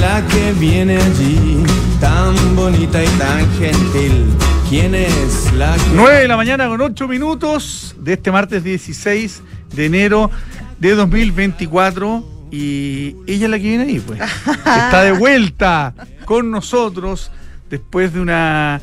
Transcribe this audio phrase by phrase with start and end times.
[0.00, 1.62] la que viene allí?
[2.00, 4.24] Tan bonita y tan gentil.
[4.68, 5.82] ¿Quién es la que...
[5.94, 9.42] 9 de la mañana con 8 minutos de este martes 16
[9.74, 10.30] de enero
[10.78, 12.24] de 2024.
[12.52, 14.20] Y ella es la que viene ahí, pues.
[14.46, 15.94] Está de vuelta
[16.24, 17.30] con nosotros
[17.68, 18.80] después de una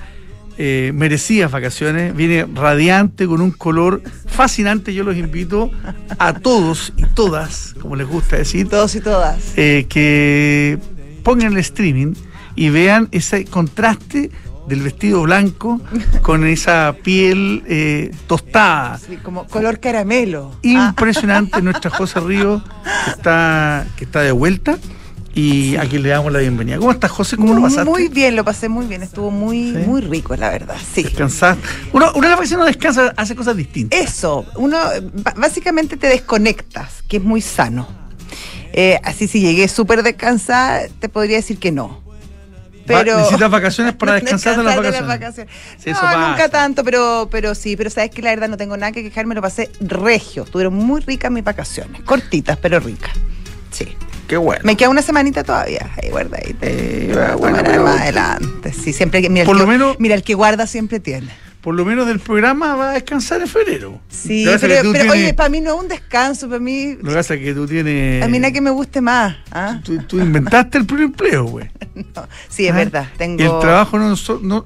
[0.58, 2.16] eh, merecidas vacaciones.
[2.16, 4.94] Viene radiante con un color fascinante.
[4.94, 5.72] Yo los invito
[6.20, 9.54] a todos y todas, como les gusta decir, Todos y todas.
[9.58, 10.78] eh, que
[11.28, 12.14] pongan el streaming
[12.56, 14.32] y vean ese contraste
[14.66, 15.82] del vestido blanco
[16.22, 18.98] con esa piel eh, tostada.
[18.98, 20.54] Sí, como color caramelo.
[20.54, 22.64] Ah, Impresionante nuestra José Río
[23.04, 24.78] que está, que está de vuelta
[25.36, 26.78] y a quien le damos la bienvenida.
[26.78, 27.36] ¿Cómo estás, José?
[27.36, 27.90] ¿Cómo lo pasaste?
[27.90, 29.04] Muy bien, lo pasé muy bien.
[29.04, 29.80] Estuvo muy, ¿Sí?
[29.86, 30.78] muy rico, la verdad.
[30.94, 31.04] Sí.
[31.04, 31.62] ¿Descansaste?
[31.92, 34.00] Uno, uno vacaciones no descansa, hace cosas distintas.
[34.00, 34.78] Eso, uno
[35.36, 38.07] básicamente te desconectas, que es muy sano.
[38.80, 42.00] Eh, así si llegué súper descansada, te podría decir que no.
[42.90, 45.52] Va- Pero necesitas vacaciones para descansar de las vacaciones.
[45.78, 48.78] Sí, eso no, nunca tanto, pero, pero sí, pero sabes que la verdad no tengo
[48.78, 50.44] nada que quejarme, lo pasé regio.
[50.44, 53.12] Estuvieron muy ricas mis vacaciones, cortitas, pero ricas.
[53.72, 53.88] Sí.
[54.28, 54.62] Qué bueno.
[54.64, 56.60] Me queda una semanita todavía, ahí guardadita.
[56.62, 58.74] Eh, Vamos a bueno, pero- más adelante.
[58.74, 61.30] Sí, siempre que- mira, el Por lo menos- mira, el que guarda siempre tiene.
[61.68, 64.00] Por lo menos del programa va a descansar en febrero.
[64.08, 67.16] Sí, pero, pero, tienes- oye, para mí no es un descanso, para mí, Lo que
[67.16, 68.24] pasa es que tú tienes.
[68.24, 69.36] a mí nada que me guste más.
[69.52, 69.82] ¿ah?
[69.84, 71.70] Tú, tú inventaste el primer empleo, güey.
[72.16, 72.76] No, sí, es ¿Ah?
[72.76, 73.08] verdad.
[73.18, 74.16] Tengo, Y el trabajo no.
[74.44, 74.66] no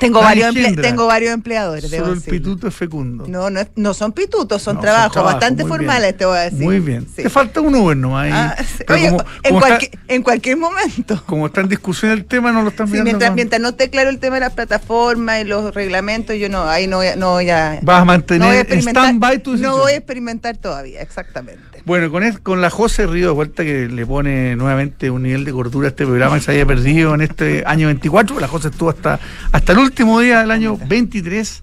[0.00, 1.88] tengo, varios, emple- tengo varios empleadores.
[1.88, 3.24] Solo el pituto es fecundo.
[3.28, 5.68] No, no, es- no son pitutos, son No, trabajos bastante bien.
[5.68, 6.60] formales, te voy a decir.
[6.64, 7.06] Muy bien.
[7.06, 7.22] Sí.
[7.22, 8.28] Te falta un Uber nomás.
[8.32, 8.82] Ah, sí.
[8.92, 9.78] Oye, como, en, como está,
[10.08, 11.22] en cualquier momento.
[11.26, 13.10] como está en discusión el tema, no lo están Sí, mirando.
[13.10, 16.68] mientras, mientras no esté claro el tema de las plataformas y los reglamentos, yo no,
[16.68, 17.78] ahí no, voy a- no voy a.
[17.82, 19.72] Vas a no mantener en experimentar- stand-by tu decisión.
[19.72, 21.82] No voy a experimentar todavía, exactamente.
[21.84, 25.44] Bueno, con, es- con la José Río de vuelta que le pone nuevamente un nivel
[25.44, 28.40] de cordura a este programa que se había perdido en este año 24.
[28.40, 29.20] La José estuvo hasta,
[29.52, 31.62] hasta el último día del año 23.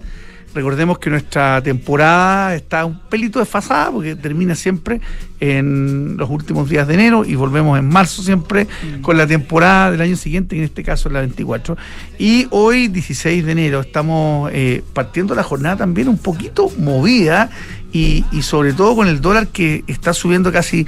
[0.54, 5.02] Recordemos que nuestra temporada está un pelito desfasada porque termina siempre
[5.40, 8.68] en los últimos días de enero y volvemos en marzo siempre
[9.02, 11.76] con la temporada del año siguiente, que en este caso es la 24.
[12.20, 17.50] Y hoy, 16 de enero, estamos eh, partiendo la jornada también un poquito movida
[17.92, 20.86] y, y sobre todo con el dólar que está subiendo casi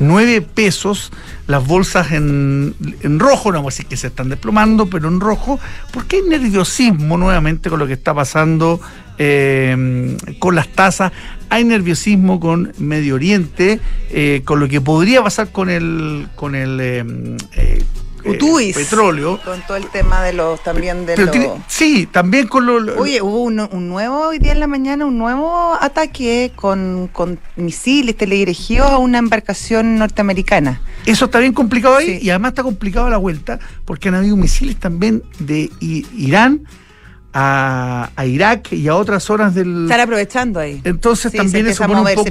[0.00, 1.10] 9 pesos,
[1.46, 5.20] las bolsas en, en rojo, no vamos a decir que se están desplomando, pero en
[5.20, 5.58] rojo,
[5.92, 8.80] porque hay nerviosismo nuevamente con lo que está pasando
[9.18, 11.12] eh, con las tasas,
[11.50, 16.78] hay nerviosismo con Medio Oriente, eh, con lo que podría pasar con el, con el
[16.80, 17.84] eh,
[18.28, 18.76] eh, Utuis.
[18.76, 19.40] petróleo.
[19.44, 21.30] Con todo el tema de los también de los.
[21.30, 22.78] tiene- sí, también con lo...
[22.80, 27.08] lo- Oye, hubo un, un nuevo, hoy día en la mañana, un nuevo ataque con,
[27.12, 30.80] con misiles teledirigidos a una embarcación norteamericana.
[31.06, 32.26] Eso está bien complicado ahí Sí.
[32.26, 36.62] y además está complicado a la vuelta porque han habido misiles también de I- Irán
[37.40, 39.84] a, a Irak y a otras zonas del...
[39.84, 40.80] Están aprovechando ahí.
[40.82, 42.24] Entonces Sí, también se eso pone mover, un,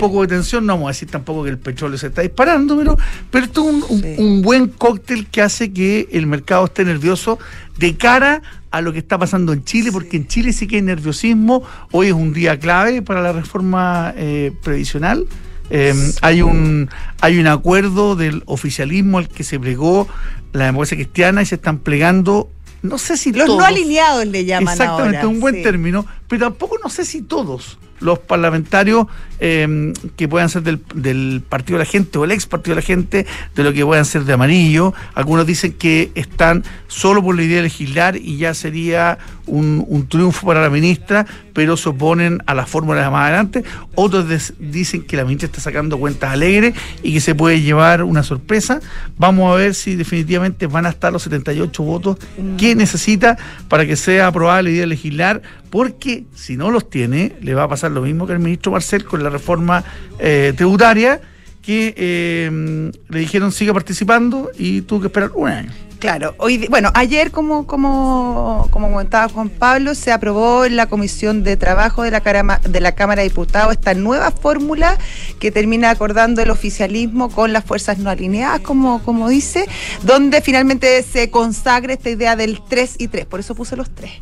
[0.00, 0.66] poco, un de tensión.
[0.66, 2.98] No vamos a decir tampoco que el petróleo se está disparando, pero,
[3.30, 4.14] pero esto es un, un- Sí.
[4.18, 7.38] un buen cóctel que hace que el mercado esté nervioso
[7.78, 10.82] de cara a lo que está pasando en Chile, porque en Chile sí que hay
[10.82, 11.62] nerviosismo.
[11.92, 15.26] Hoy es un día clave para la reforma eh, previsional.
[15.70, 16.88] Eh, hay un
[17.20, 20.06] hay un acuerdo del oficialismo al que se plegó
[20.52, 22.48] la democracia cristiana y se están plegando
[22.82, 25.28] no sé si Los todos, no alineados le llaman Exactamente, ahora.
[25.28, 25.62] un buen sí.
[25.62, 29.06] término, pero tampoco no sé si todos los parlamentarios
[29.40, 32.82] eh, que puedan ser del, del Partido de la Gente o el ex Partido de
[32.82, 34.92] la Gente, de lo que puedan ser de amarillo.
[35.14, 39.16] Algunos dicen que están solo por la idea de legislar y ya sería
[39.46, 43.64] un, un triunfo para la ministra, pero se oponen a la fórmula de más adelante.
[43.94, 48.02] Otros des- dicen que la ministra está sacando cuentas alegres y que se puede llevar
[48.02, 48.80] una sorpresa.
[49.16, 52.18] Vamos a ver si definitivamente van a estar los 78 votos
[52.58, 53.38] que necesita
[53.68, 57.64] para que sea aprobada la idea de legislar, porque si no los tiene, le va
[57.64, 59.84] a pasar lo mismo que al ministro Marcel con la reforma
[60.18, 61.20] eh, tributaria,
[61.62, 65.72] que eh, le dijeron siga participando y tuvo que esperar un año.
[65.98, 71.42] Claro, hoy, bueno, ayer, como, como, como comentaba Juan Pablo, se aprobó en la Comisión
[71.42, 74.98] de Trabajo de la, Carama- de la Cámara de Diputados esta nueva fórmula
[75.40, 79.66] que termina acordando el oficialismo con las fuerzas no alineadas, como, como dice,
[80.02, 83.24] donde finalmente se consagra esta idea del 3 y 3.
[83.24, 84.12] Por eso puse los 3.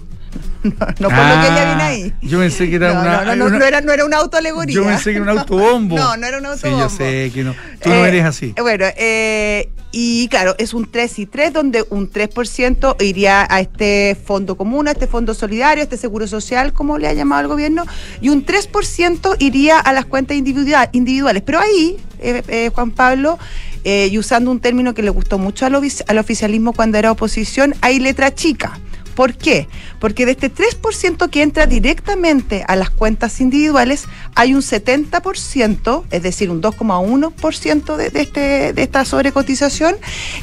[0.64, 2.12] No, no por lo que ella viene ahí.
[2.14, 3.16] Ah, Yo pensé que era no, una.
[3.18, 4.74] no, no, no, una- no era, no era una autoalegoría.
[4.74, 5.96] Yo pensé que era un autobombo.
[6.04, 6.80] No, no era un Sí, autobombo.
[6.80, 7.52] yo sé que no.
[7.82, 8.52] Tú no Eh, eres así.
[8.56, 13.60] eh, Bueno, eh, y claro, es un 3 y 3, donde un 3% iría a
[13.60, 17.42] este fondo común, a este fondo solidario, a este seguro social, como le ha llamado
[17.42, 17.84] el gobierno,
[18.20, 21.42] y un 3% iría a las cuentas individua- individuales.
[21.46, 23.38] Pero ahí, eh, eh, Juan Pablo,
[23.84, 27.74] eh, y usando un término que le gustó mucho al, al oficialismo cuando era oposición,
[27.82, 28.80] hay letra chica.
[29.14, 29.68] ¿Por qué?
[30.04, 34.04] Porque de este 3% que entra directamente a las cuentas individuales,
[34.34, 39.96] hay un 70%, es decir, un 2,1% de, de, este, de esta sobrecotización,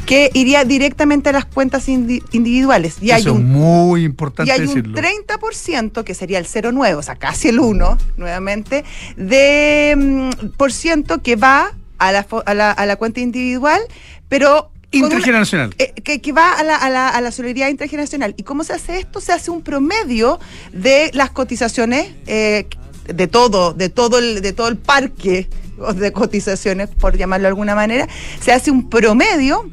[0.07, 2.95] que iría directamente a las cuentas indi- individuales.
[3.01, 4.97] Y hay Eso es un muy importante y hay decirlo.
[4.97, 8.83] un 30%, que sería el 0,9, o sea, casi el 1, nuevamente,
[9.15, 13.79] de mm, por ciento que va a la, a la, a la cuenta individual,
[14.27, 14.70] pero...
[14.99, 15.73] una- Intergeneracional.
[15.77, 18.33] eh, que, que va a la, a, la, a la solidaridad intergeneracional.
[18.37, 19.21] ¿Y cómo se hace esto?
[19.21, 20.39] Se hace un promedio
[20.73, 22.67] de las cotizaciones eh,
[23.07, 25.49] de todo, de todo el, de todo el parque
[25.95, 28.07] de cotizaciones, por llamarlo de alguna manera.
[28.41, 29.69] Se hace un promedio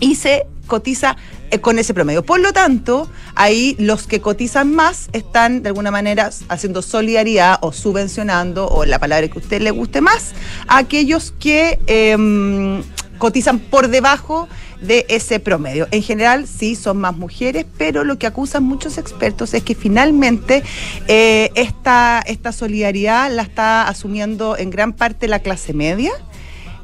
[0.00, 1.16] y se cotiza
[1.50, 2.24] eh, con ese promedio.
[2.24, 7.72] Por lo tanto, ahí los que cotizan más están de alguna manera haciendo solidaridad o
[7.72, 10.32] subvencionando, o la palabra que a usted le guste más,
[10.66, 12.82] a aquellos que em,
[13.18, 14.48] cotizan por debajo
[14.80, 15.88] de ese promedio.
[15.90, 20.62] En general sí son más mujeres, pero lo que acusan muchos expertos es que finalmente
[21.08, 26.12] eh, esta, esta solidaridad la está asumiendo en gran parte la clase media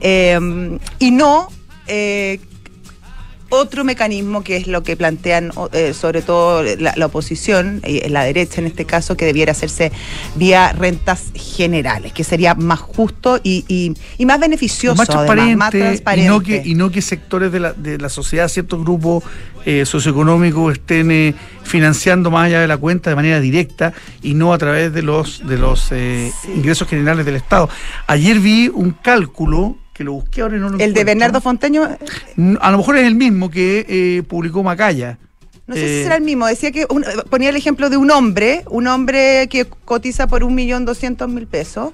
[0.01, 1.49] eh, y no
[1.87, 2.41] eh,
[3.53, 8.25] otro mecanismo que es lo que plantean eh, sobre todo la, la oposición, eh, la
[8.25, 9.93] derecha en este caso, que debiera hacerse
[10.37, 15.57] vía rentas generales, que sería más justo y, y- y más beneficioso, más además, transparente,
[15.57, 16.25] más transparente.
[16.25, 19.23] Y, no que, y no que sectores de la, de la sociedad, ciertos grupos
[19.67, 24.53] eh, socioeconómicos estén eh, financiando más allá de la cuenta de manera directa y no
[24.55, 26.53] a través de los, de los eh, Sí.
[26.57, 27.69] ingresos generales del Estado.
[28.07, 31.05] Ayer vi un cálculo que lo busqué ahora y no lo El de.
[31.05, 31.89] Bernardo Fonteño,
[32.61, 35.19] A lo mejor es el mismo que eh, publicó Macaya.
[35.67, 38.11] no sé Eh, si será el mismo, decía que un- ponía el ejemplo de un
[38.11, 41.93] hombre, un hombre que cotiza por un millón doscientos mil pesos.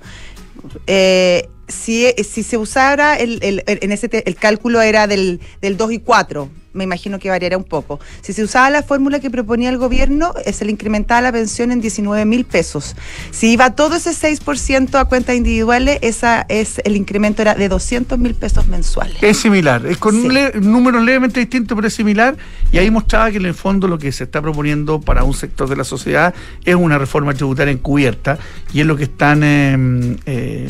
[0.86, 5.40] Eh, si, si se usara el, el- el- en ese te- el cálculo era del,
[5.60, 6.48] del 2 y 4,
[6.78, 8.00] me imagino que variará un poco.
[8.22, 11.72] Si se usaba la fórmula que proponía el gobierno, eh, se le incrementaba la pensión
[11.72, 12.96] en 19 mil pesos.
[13.30, 18.18] Si iba todo ese 6% a cuentas individuales, esa es el incremento era de 200
[18.18, 19.16] mil pesos mensuales.
[19.22, 20.26] Es similar, es con Sí.
[20.26, 22.36] un, le- un número levemente distinto, pero es similar.
[22.72, 25.68] Y ahí mostraba que en el fondo lo que se está proponiendo para un sector
[25.68, 26.32] de la sociedad
[26.64, 28.38] es una reforma tributaria encubierta
[28.72, 30.68] y es lo que están eh, eh,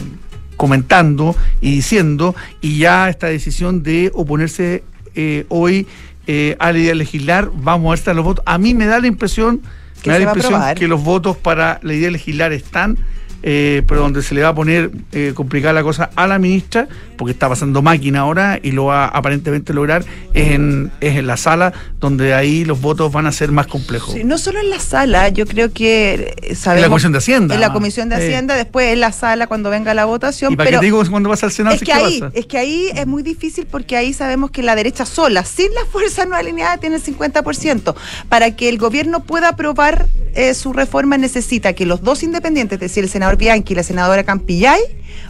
[0.56, 2.34] comentando y diciendo.
[2.60, 4.82] Y ya esta decisión de oponerse
[5.14, 5.86] eh, hoy
[6.26, 8.44] eh, a la idea de legislar, vamos a ver están los votos.
[8.46, 9.62] A mí me da la impresión,
[10.04, 12.98] me da la que los votos para la idea de legislar están.
[13.42, 16.88] eh, pero donde se le va a poner eh, complicada la cosa a la ministra,
[17.18, 21.26] porque está pasando máquina ahora y lo va a aparentemente lograr, es en, es en
[21.26, 24.14] la sala, donde ahí los votos van a ser más complejos.
[24.14, 26.78] Sí, no solo en la sala, yo creo que eh, sabemos...
[26.78, 27.54] En la Comisión de Hacienda.
[27.54, 28.18] En la Comisión de Eh.
[28.18, 30.52] Hacienda, después en la sala cuando venga la votación.
[30.52, 32.32] y para pero te digo cuando vas al Senado, es que, ahí, pasa.
[32.34, 35.84] es que ahí es muy difícil porque ahí sabemos que la derecha sola, sin la
[35.90, 37.94] fuerza no alineada, tiene el 50%.
[38.28, 42.80] Para que el gobierno pueda aprobar eh, su reforma necesita que los dos independientes, es
[42.80, 44.80] decir, el senador Bianchi y la senadora Campillay,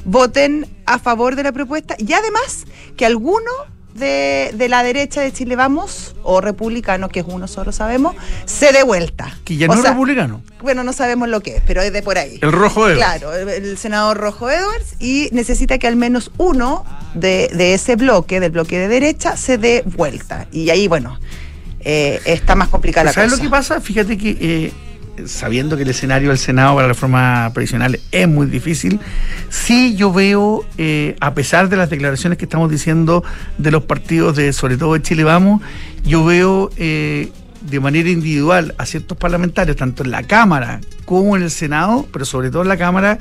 [0.04, 2.64] voten a favor de la propuesta y además
[2.96, 3.50] que alguno
[3.94, 8.14] de, de la derecha de Chile Vamos, o republicano, que es uno solo sabemos,
[8.44, 9.36] se dé vuelta.
[9.44, 10.40] Que ya no es republicano.
[10.62, 12.38] Bueno, no sabemos lo que es, pero es de por ahí.
[12.40, 16.84] El rojo de Claro, el, el senador Rojo Edwards y necesita que al menos uno
[17.14, 20.46] de, de ese bloque, del bloque de derecha, se dé vuelta.
[20.52, 21.18] Y ahí, bueno,
[21.80, 23.42] eh, está más complicada la ¿Sabes cosa.
[23.42, 23.80] lo que pasa?
[23.80, 24.72] Fíjate que eh,
[25.26, 29.00] sabiendo que el escenario del Senado para la reforma previsional es muy difícil,
[29.48, 33.24] sí yo veo, eh, a pesar de las declaraciones que estamos diciendo
[33.58, 35.62] de los partidos, de sobre todo de Chile Vamos,
[36.04, 41.42] yo veo eh, de manera individual a ciertos parlamentarios, tanto en la Cámara como en
[41.42, 43.18] el Senado, pero sobre todo en la Cámara,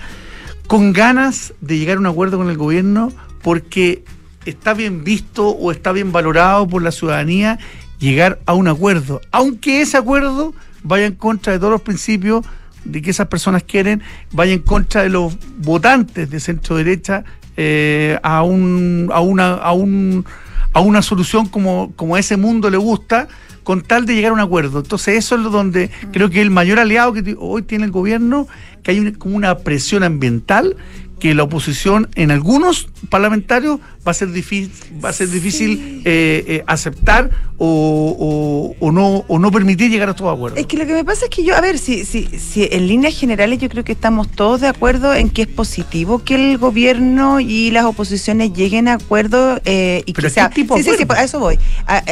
[0.68, 3.12] con ganas de llegar a un acuerdo con el gobierno
[3.42, 4.04] porque
[4.46, 7.60] está bien visto o está bien valorado por la ciudadanía
[8.00, 12.46] llegar a un acuerdo, aunque ese acuerdo vaya en contra de todos los principios
[12.84, 17.24] de que esas personas quieren, vaya en contra de los votantes de centro derecha
[17.57, 20.25] eh, a un a una a un
[20.74, 23.27] a una solución como, como a ese mundo le gusta
[23.63, 24.79] con tal de llegar a un acuerdo.
[24.79, 28.48] Entonces eso es lo donde creo que el mayor aliado que hoy tiene el gobierno,
[28.84, 30.77] que hay una- como una presión ambiental
[31.20, 34.72] que la oposición en algunos parlamentarios va a ser difícil,
[35.04, 40.10] va a ser difícil eh, eh, aceptar o, o- o no, o no permitir llegar
[40.10, 40.60] a estos acuerdos.
[40.60, 42.88] Es que lo que me pasa es que yo, a ver, si, si, si en
[42.88, 46.58] líneas generales yo creo que estamos todos de acuerdo en que es positivo que el
[46.60, 50.50] gobierno y las oposiciones lleguen a acuerdo eh, y ¿Pero que sea...
[50.52, 51.58] tipo sí, sí, sí, a eso voy.
[51.88, 52.04] A-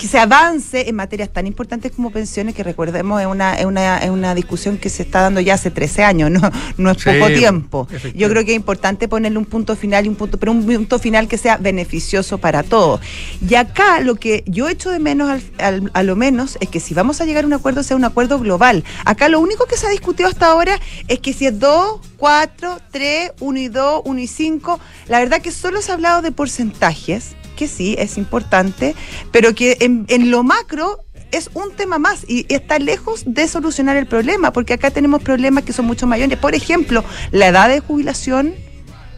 [0.00, 3.98] que se avance en materias tan importantes como pensiones, que recordemos es una, es una,
[3.98, 6.40] es una discusión que se está dando ya hace 13 años, no,
[6.78, 7.86] no es Sí, poco tiempo.
[8.14, 10.98] Yo creo que es importante ponerle un punto final y un punto, pero un punto
[10.98, 13.00] final que sea beneficioso para todos.
[13.46, 16.80] Y acá lo que yo echo de menos al- al- a lo menos es que
[16.80, 18.84] si vamos a llegar a un acuerdo, sea un acuerdo global.
[19.04, 20.78] Acá lo único que se ha discutido hasta ahora
[21.08, 25.40] es que si es 2, 4, 3, 1 y 2, 1 y 5, la verdad
[25.42, 28.94] que solo se ha hablado de porcentajes, que sí, es importante,
[29.32, 34.06] pero que en, lo macro es un tema más y está lejos de solucionar el
[34.06, 36.38] problema, porque acá tenemos problemas que son mucho mayores.
[36.38, 38.54] Por ejemplo, la edad de jubilación.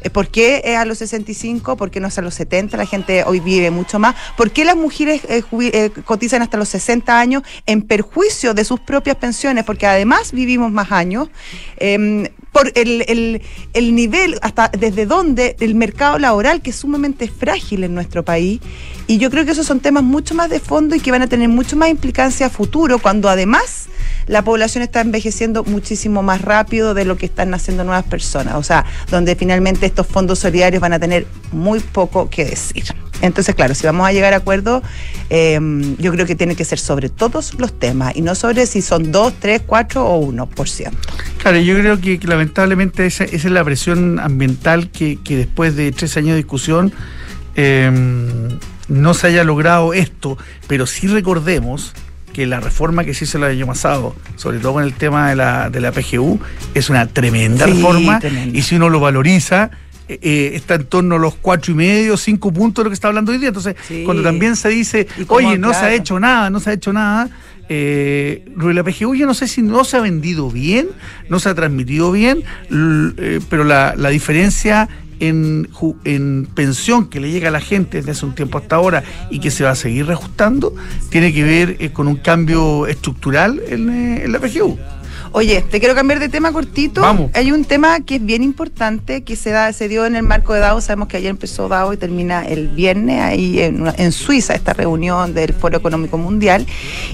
[0.02, 1.76] eh, ¿Por qué es a los 65?
[1.76, 2.76] ¿Por qué no es a los 70?
[2.76, 4.16] La gente hoy vive mucho más.
[4.36, 8.80] ¿Por qué las mujeres eh, eh, cotizan hasta los 60 años en perjuicio de sus
[8.80, 9.62] propias pensiones?
[9.62, 11.28] Porque además vivimos más años.
[11.76, 13.42] em, por el, el-
[13.72, 18.60] el nivel, hasta desde dónde el mercado laboral, que es sumamente frágil en nuestro país.
[19.06, 21.26] Y yo creo que esos son temas mucho más de fondo y que van a
[21.28, 23.86] tener mucho más implicancia a futuro, cuando además
[24.26, 28.54] la población está envejeciendo muchísimo más rápido de lo que están naciendo nuevas personas.
[28.56, 32.84] O sea, donde finalmente estos fondos solidarios van a tener muy poco que decir.
[33.22, 34.82] Entonces, claro, si vamos a llegar a acuerdo,
[35.30, 35.58] eh,
[35.98, 39.12] yo creo que tiene que ser sobre todos los temas y no sobre si son
[39.12, 40.90] 2, 3, 4 o 1%.
[41.38, 46.30] Claro, yo creo que, lamentablemente esa, es la presión ambiental que, después de tres años
[46.30, 46.92] de discusión
[47.54, 47.90] eh,
[48.88, 50.36] no se haya logrado esto,
[50.66, 51.92] pero sí recordemos
[52.32, 55.36] que la reforma que se hizo el año pasado, sobre todo con el tema de
[55.36, 56.40] la, de la PGU,
[56.74, 58.20] es una tremenda Sí, reforma
[58.52, 59.70] y si uno lo valoriza,
[60.08, 62.94] eh, eh, está en torno a los cuatro y medio, cinco puntos de lo que
[62.94, 63.48] está hablando hoy día.
[63.48, 64.02] Entonces, Sí.
[64.04, 67.28] cuando también se dice, oye, no se ha hecho nada, no se ha hecho nada,
[67.68, 70.88] eh, la PGU yo no sé si no se ha vendido bien,
[71.28, 74.88] no se ha transmitido bien, eh, pero la, la diferencia
[75.22, 75.68] en,
[76.04, 79.38] en pensión que le llega a la gente desde hace un tiempo hasta ahora y
[79.38, 80.74] que se va a seguir reajustando,
[81.10, 84.78] tiene que ver eh, con un cambio estructural en, eh, en la PGU.
[85.34, 87.00] Oye, te quiero cambiar de tema cortito.
[87.00, 87.30] Vamos.
[87.32, 90.52] Hay un tema que es bien importante, que se da, se dio en el marco
[90.52, 90.80] de DAO.
[90.82, 95.54] Sabemos que ayer empezó DAO y termina el viernes ahí en, Suiza, esta reunión del
[95.54, 96.66] Foro Económico Mundial.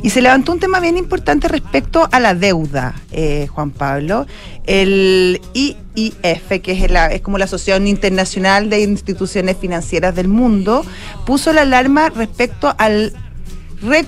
[0.03, 4.27] Y se levantó un tema bien importante respecto a la deuda, eh, Juan Pablo.
[4.67, 10.85] El IIF, que es, la, es como la Asociación Internacional de Instituciones Financieras del Mundo,
[11.25, 13.13] puso la alarma respecto al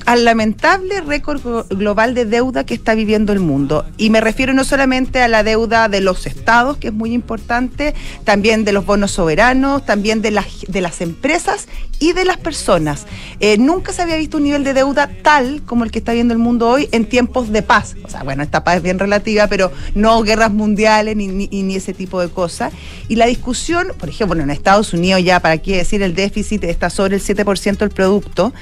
[0.07, 3.87] al lamentable récord glo- global de deuda que está viviendo el mundo.
[3.97, 7.95] Y me refiero no solamente a la deuda de los estados, que es muy importante,
[8.25, 11.69] también de los bonos soberanos, también de las, de las empresas
[12.01, 13.07] y de las personas.
[13.39, 16.35] Eh, nunca se había visto un nivel de deuda tal como el que está viendo
[16.35, 17.95] el mundo hoy en tiempos de paz.
[18.03, 21.77] O sea, bueno, esta paz es bien relativa, pero no guerras mundiales ni, ni- ni
[21.77, 22.73] ese tipo de cosas.
[23.09, 26.03] Y la discusión, por ejemplo, en Estados Unidos ya, ¿para qué decir?
[26.03, 28.53] El déficit está sobre el 7% del producto.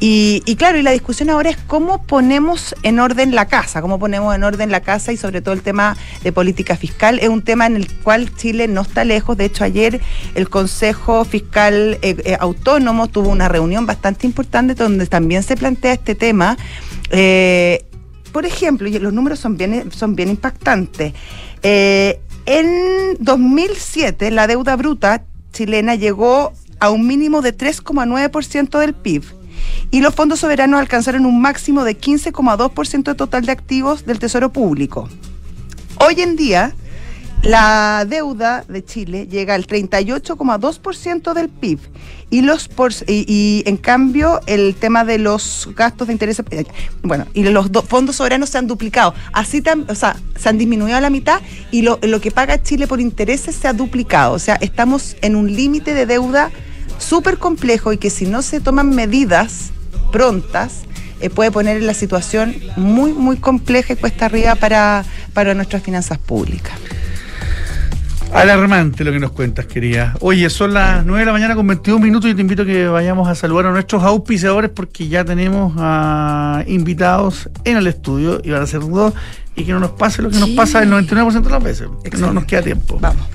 [0.00, 3.98] Y, y claro, y la discusión ahora es cómo ponemos en orden la casa, cómo
[3.98, 7.18] ponemos en orden la casa y sobre todo el tema de política fiscal.
[7.20, 9.36] Es un tema en el cual Chile no está lejos.
[9.36, 10.00] De hecho, ayer
[10.34, 15.94] el Consejo Fiscal eh, eh, Autónomo tuvo una reunión bastante importante donde también se plantea
[15.94, 16.56] este tema.
[17.10, 17.84] Eh,
[18.32, 21.12] por ejemplo, y los números son bien, son bien impactantes.
[21.62, 29.37] Eh, en 2007, la deuda bruta chilena llegó a un mínimo de 3,9% del PIB
[29.90, 34.52] y los fondos soberanos alcanzaron un máximo de 15,2% de total de activos del Tesoro
[34.52, 35.08] Público.
[36.00, 36.74] Hoy en día,
[37.42, 41.78] la deuda de Chile llega al 38,2% del PIB
[42.30, 46.64] y los por- y, y, en cambio el tema de los gastos de interés eh,
[47.02, 50.58] bueno y los do- fondos soberanos se han duplicado así tam- o sea se han
[50.58, 54.32] disminuido a la mitad y lo, lo que paga Chile por intereses se ha duplicado
[54.34, 56.50] o sea estamos en un límite de deuda
[56.98, 59.70] súper complejo y que si no se toman medidas
[60.12, 60.82] prontas
[61.20, 65.82] eh, puede poner en la situación muy muy compleja y cuesta arriba para para nuestras
[65.82, 66.78] finanzas públicas
[68.32, 70.14] Alarmante lo que nos cuentas, querida.
[70.20, 72.86] Oye, son las 9 de la mañana con 21 minutos y te invito a que
[72.86, 78.50] vayamos a saludar a nuestros auspiciadores porque ya tenemos a invitados en el estudio y
[78.50, 79.14] van a ser dos
[79.56, 81.88] y que no nos pase lo que nos pasa el 99% de las veces.
[82.04, 82.98] que No nos queda tiempo.
[83.00, 83.26] vamos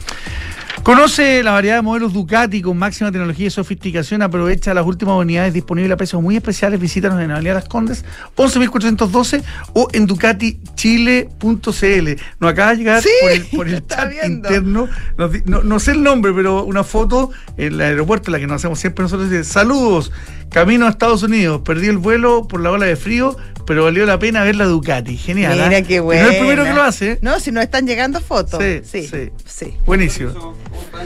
[0.83, 4.21] Conoce la variedad de modelos Ducati con máxima tecnología y sofisticación.
[4.21, 6.77] Aprovecha las últimas unidades disponibles a precios muy especiales.
[6.77, 8.03] Visítanos en Avenida Las Condes,
[8.35, 12.21] 11.412 o en ducatichile.cl.
[12.41, 14.49] Nos acaba de llegar Sí, por el, por el estaba chat viendo.
[14.49, 14.89] interno.
[15.17, 18.47] nos di- no, no sé el nombre, pero una foto en el aeropuerto, la que
[18.47, 19.29] nos hacemos siempre nosotros.
[19.29, 20.11] Dice, saludos,
[20.49, 21.61] camino a Estados Unidos.
[21.63, 25.17] Perdí el vuelo por la ola de frío, pero valió la pena ver la Ducati.
[25.17, 25.53] Genial.
[25.53, 25.81] Mira ¿ah?
[25.81, 26.23] qué bueno.
[26.23, 27.11] No es el primero que lo hace.
[27.13, 27.17] ¿eh?
[27.21, 28.61] No, si nos están llegando fotos.
[28.61, 29.31] Sí, Sí, sí.
[29.45, 29.77] sí.
[29.85, 30.55] Buenísimo.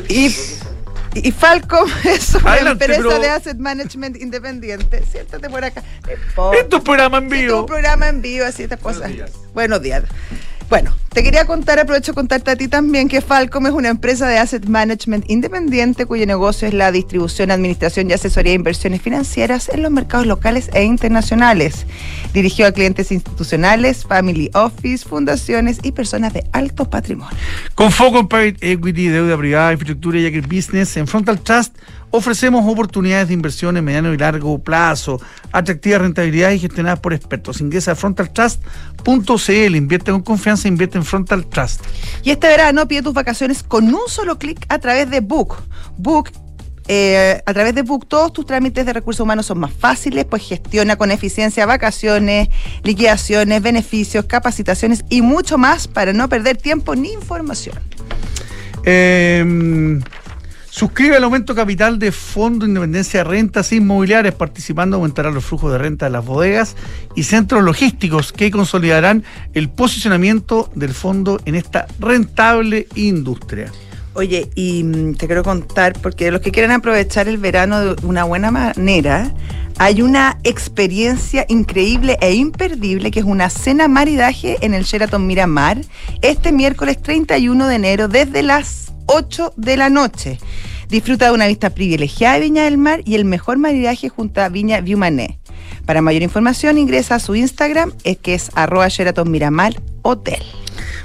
[0.10, 0.34] Y,
[1.16, 5.04] Y Falcom es una Adelante, empresa pero- de asset management independiente.
[5.12, 5.84] Siéntate por acá.
[6.60, 7.60] Esto es programa en Sí, vivo.
[7.62, 9.12] un programa en vivo, así estas cosas.
[9.54, 10.04] Buenos días.
[10.70, 14.28] Bueno, te quería contar, aprovecho de contarte a ti también, que Falcom es una empresa
[14.28, 19.70] de asset management independiente cuyo negocio es la distribución, administración y asesoría de inversiones financieras
[19.70, 21.86] en los mercados locales e internacionales.
[22.34, 27.38] Dirigido a clientes institucionales, family office, fundaciones y personas de alto patrimonio.
[27.74, 31.78] Con foco en private equity, deuda privada, infraestructura y agribusiness, en Frontal Trust
[32.12, 35.22] ofrecemos oportunidades de inversión en mediano y largo plazo,
[35.52, 37.62] atractivas rentabilidades y gestionadas por expertos.
[37.62, 41.82] Ingresa a frontaltrust.cl, invierte con confianza, invierte en Frontal Trust.
[42.24, 45.56] Y este verano pide tus vacaciones con un solo clic a través de Book.
[45.98, 46.32] Book.
[46.90, 50.48] eh, a través de Book todos tus trámites de recursos humanos son más fáciles, pues
[50.48, 52.48] gestiona con eficiencia vacaciones,
[52.84, 57.78] liquidaciones, beneficios, capacitaciones y mucho más para no perder tiempo ni información.
[58.86, 60.00] Eh,
[60.78, 65.80] suscribe al aumento capital de Fondo Independencia de Rentas Inmobiliarias, participando aumentará los flujos de
[65.80, 66.76] renta de las bodegas
[67.16, 69.24] y centros logísticos que consolidarán
[69.56, 73.72] el posicionamiento del fondo en esta rentable industria.
[74.14, 78.24] Oye, y mm, te quiero contar, porque los que quieren aprovechar el verano de una
[78.26, 79.34] buena manera,
[79.80, 85.82] hay una experiencia increíble e imperdible que es una cena maridaje en el Sheraton Miramar
[86.22, 90.40] este miércoles 31 de enero desde las 8 de la noche.
[90.90, 94.50] Disfruta de una vista privilegiada de Viña del Mar y el mejor maridaje junto a
[94.50, 95.40] Viña Viumané.
[95.86, 100.44] Para mayor información ingresa a su Instagram, es que es arroba Sheraton Miramar Hotel.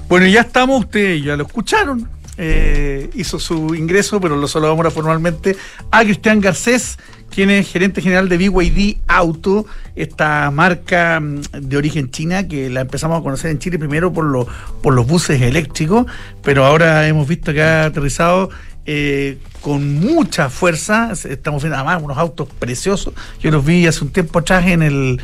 [0.08, 2.08] Bueno, ya estamos, ustedes ya lo escucharon.
[2.38, 5.56] Eh, hizo su ingreso, pero lo saludamos ahora formalmente.
[5.90, 6.98] A Cristian Garcés,
[7.30, 12.82] quien es gerente general de BYD Auto, esta marca mm, de origen china que la
[12.82, 14.46] empezamos a conocer en Chile primero por, los
[14.82, 16.06] por los buses eléctricos,
[16.42, 18.50] pero ahora hemos visto que ha aterrizado
[18.86, 21.12] eh, con mucha fuerza.
[21.12, 23.14] Estamos viendo además unos autos preciosos.
[23.40, 25.20] Yo los vi hace un tiempo atrás en el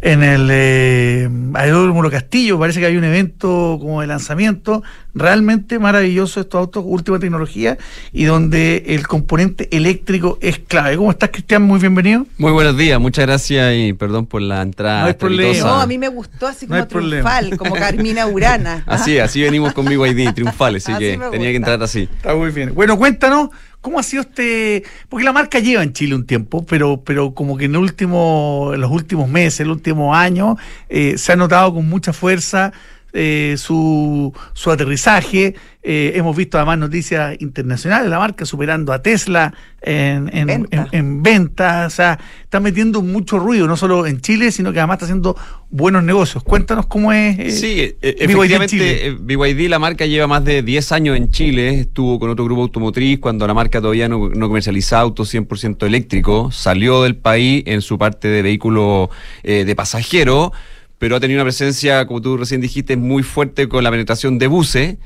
[0.00, 2.58] en el eh, Aeródromo Lo Castillo.
[2.58, 4.82] Parece que hay un evento como de lanzamiento
[5.14, 7.76] realmente maravilloso estos autos, última tecnología
[8.12, 10.96] y donde el componente eléctrico es clave.
[10.96, 11.62] ¿Cómo estás, Cristian?
[11.62, 12.26] Muy bienvenido.
[12.36, 15.00] Muy buenos días, muchas gracias y perdón por la entrada.
[15.00, 15.58] No hay problema.
[15.68, 17.38] No, a mí me gustó así No como problema.
[17.40, 18.84] triunfal, como Carmina Urana.
[18.86, 22.08] Así, así venimos con BYD, triunfales, así, Así que tenía que entrar así.
[22.16, 22.74] Está muy bien.
[22.74, 24.84] Bueno, cuéntanos, ¿cómo ha sido este...?
[25.08, 28.80] Porque la marca lleva en Chile un tiempo, pero, pero como que en, último, en
[28.80, 30.56] los últimos meses, el último año,
[30.88, 32.72] eh, se ha notado con mucha fuerza
[33.20, 35.54] eh, su, su aterrizaje.
[35.82, 40.88] Eh, hemos visto además noticias internacionales, la marca superando a Tesla en, en, Venta.
[40.92, 41.92] en- en ventas.
[41.92, 45.36] O sea, está metiendo mucho ruido, no solo en Chile, sino que además está haciendo
[45.70, 46.44] buenos negocios.
[46.44, 47.38] Cuéntanos cómo es...
[47.38, 49.16] eh, Sí, eh, BYD en efectivamente, Chile.
[49.20, 53.18] BYD, la marca lleva más de 10 años en Chile, estuvo con otro grupo automotriz
[53.20, 57.96] cuando la marca todavía no, no comercializaba autos 100% eléctricos, salió del país en su
[57.98, 59.08] parte de vehículo
[59.42, 60.52] eh, de pasajero,
[60.98, 64.46] pero ha tenido una presencia, como tú recién dijiste, muy fuerte con la penetración de
[64.48, 64.96] buses.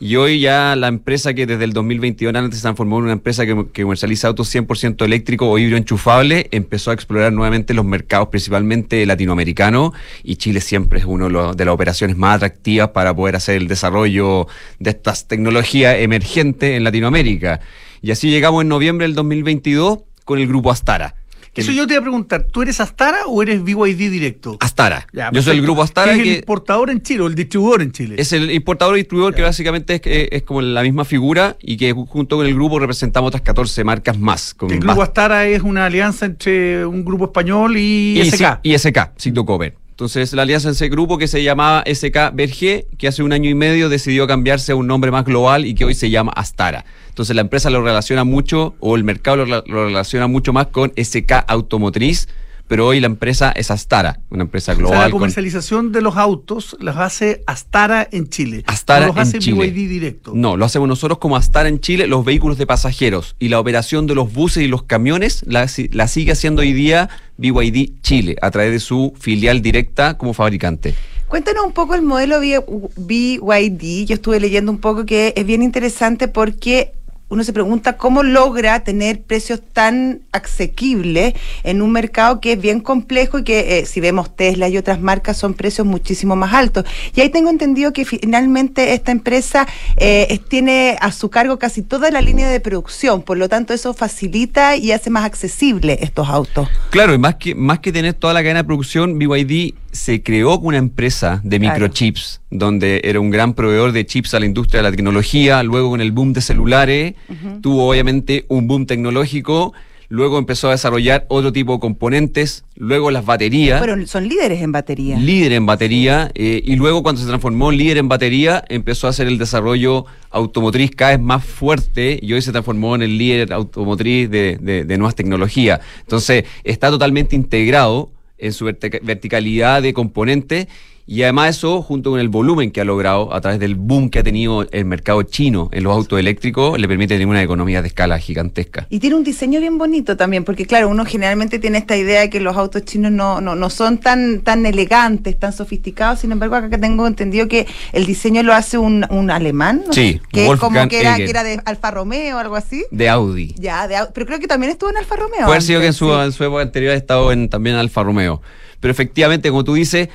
[0.00, 3.44] Y hoy ya la empresa que desde el 2021 antes se transformó en una empresa
[3.44, 9.04] que, comercializa autos 100% eléctricos o híbrido enchufable, empezó a explorar nuevamente los mercados principalmente
[9.06, 13.66] latinoamericanos y Chile siempre es una de las operaciones más atractivas para poder hacer el
[13.66, 14.46] desarrollo
[14.78, 17.60] de estas tecnologías emergentes en Latinoamérica.
[18.00, 21.17] Y así llegamos en noviembre del 2022 con el grupo Astara.
[21.52, 24.56] Que Eso yo te iba a preguntar, ¿tú eres Astara o eres BYD directo?
[24.60, 25.06] Astara.
[25.12, 27.34] Ya, Yo soy el grupo Astara ¿Qué es el que importador en Chile o el
[27.34, 28.16] distribuidor en Chile?
[28.18, 31.76] es el importador y distribuidor que básicamente es, es- es como la misma figura y
[31.76, 34.54] que junto con el grupo representamos otras 14 marcas más.
[34.54, 38.60] Con el grupo bast- Astara es una alianza entre un grupo español y, y SK.
[38.62, 39.74] Y SK, Cito Cover.
[39.98, 43.50] Entonces, la alianza en ese grupo que se llamaba SK Berger, que hace un año
[43.50, 46.84] y medio decidió cambiarse a un nombre más global y que hoy se llama Astara.
[47.08, 50.92] Entonces, la empresa lo relaciona mucho, o el mercado lo, lo relaciona mucho más con
[50.96, 52.28] SK Automotriz,
[52.68, 54.98] pero hoy la empresa es Astara, una empresa o sea, global.
[55.00, 58.62] la con- comercialización de los autos las hace Astara en Chile.
[58.66, 59.56] Astara no los en hace Chile.
[59.70, 60.32] BYD directo.
[60.34, 64.06] No, lo hacemos nosotros como Astara en Chile, los vehículos de pasajeros y la operación
[64.06, 68.50] de los buses y los camiones la, la sigue haciendo hoy día BYD Chile a
[68.50, 70.94] través de su filial directa como fabricante.
[71.28, 74.06] Cuéntanos un poco el modelo BYD.
[74.06, 76.92] Yo estuve leyendo un poco que es bien interesante porque
[77.28, 82.80] uno se pregunta cómo logra tener precios tan asequibles en un mercado que es bien
[82.80, 86.84] complejo y que eh, si vemos Tesla y otras marcas son precios muchísimo más altos.
[87.14, 92.10] Y ahí tengo entendido que finalmente esta empresa eh, tiene a su cargo casi toda
[92.10, 96.68] la línea de producción, por lo tanto eso facilita y hace más accesible estos autos.
[96.90, 100.58] Claro, y más que, más que tener toda la cadena de producción, BYD se creó
[100.58, 101.74] una empresa de Claro.
[101.74, 105.90] microchips, donde era un gran proveedor de chips a la industria de la tecnología, luego
[105.90, 107.14] con el boom de celulares,
[107.62, 109.72] tuvo obviamente un boom tecnológico,
[110.10, 113.78] luego empezó a desarrollar otro tipo de componentes, luego las baterías.
[113.80, 115.18] Pero son líderes en batería.
[115.18, 119.10] líder en batería eh, y luego cuando se transformó en líder en batería empezó a
[119.10, 123.52] hacer el desarrollo automotriz cada vez más fuerte y hoy se transformó en el líder
[123.52, 125.80] automotriz de, de- de nuevas tecnologías.
[126.00, 130.66] Entonces está totalmente integrado en su vertica- verticalidad de componentes
[131.10, 134.18] y además eso junto con el volumen que ha logrado a través del boom que
[134.18, 137.88] ha tenido el mercado chino en los autos eléctricos le permite tener una economía de
[137.88, 138.86] escala gigantesca.
[138.90, 142.28] Y tiene un diseño bien bonito también, porque claro, uno generalmente tiene esta idea de
[142.30, 146.56] que los autos chinos no, no, no son tan, tan elegantes, tan sofisticados, sin embargo
[146.56, 149.92] acá tengo entendido que el diseño lo hace un, un alemán, ¿no?
[149.94, 152.84] Sí, que es como que era, que era de Alfa Romeo o algo así.
[152.90, 153.54] De Audi.
[153.58, 155.38] Ya, de au- pero creo que también estuvo en Alfa Romeo.
[155.38, 156.12] Puede haber sido que en su, sí.
[156.12, 158.42] en su época anterior ha estado en, también en Alfa Romeo.
[158.80, 160.08] Pero efectivamente, como tú dices,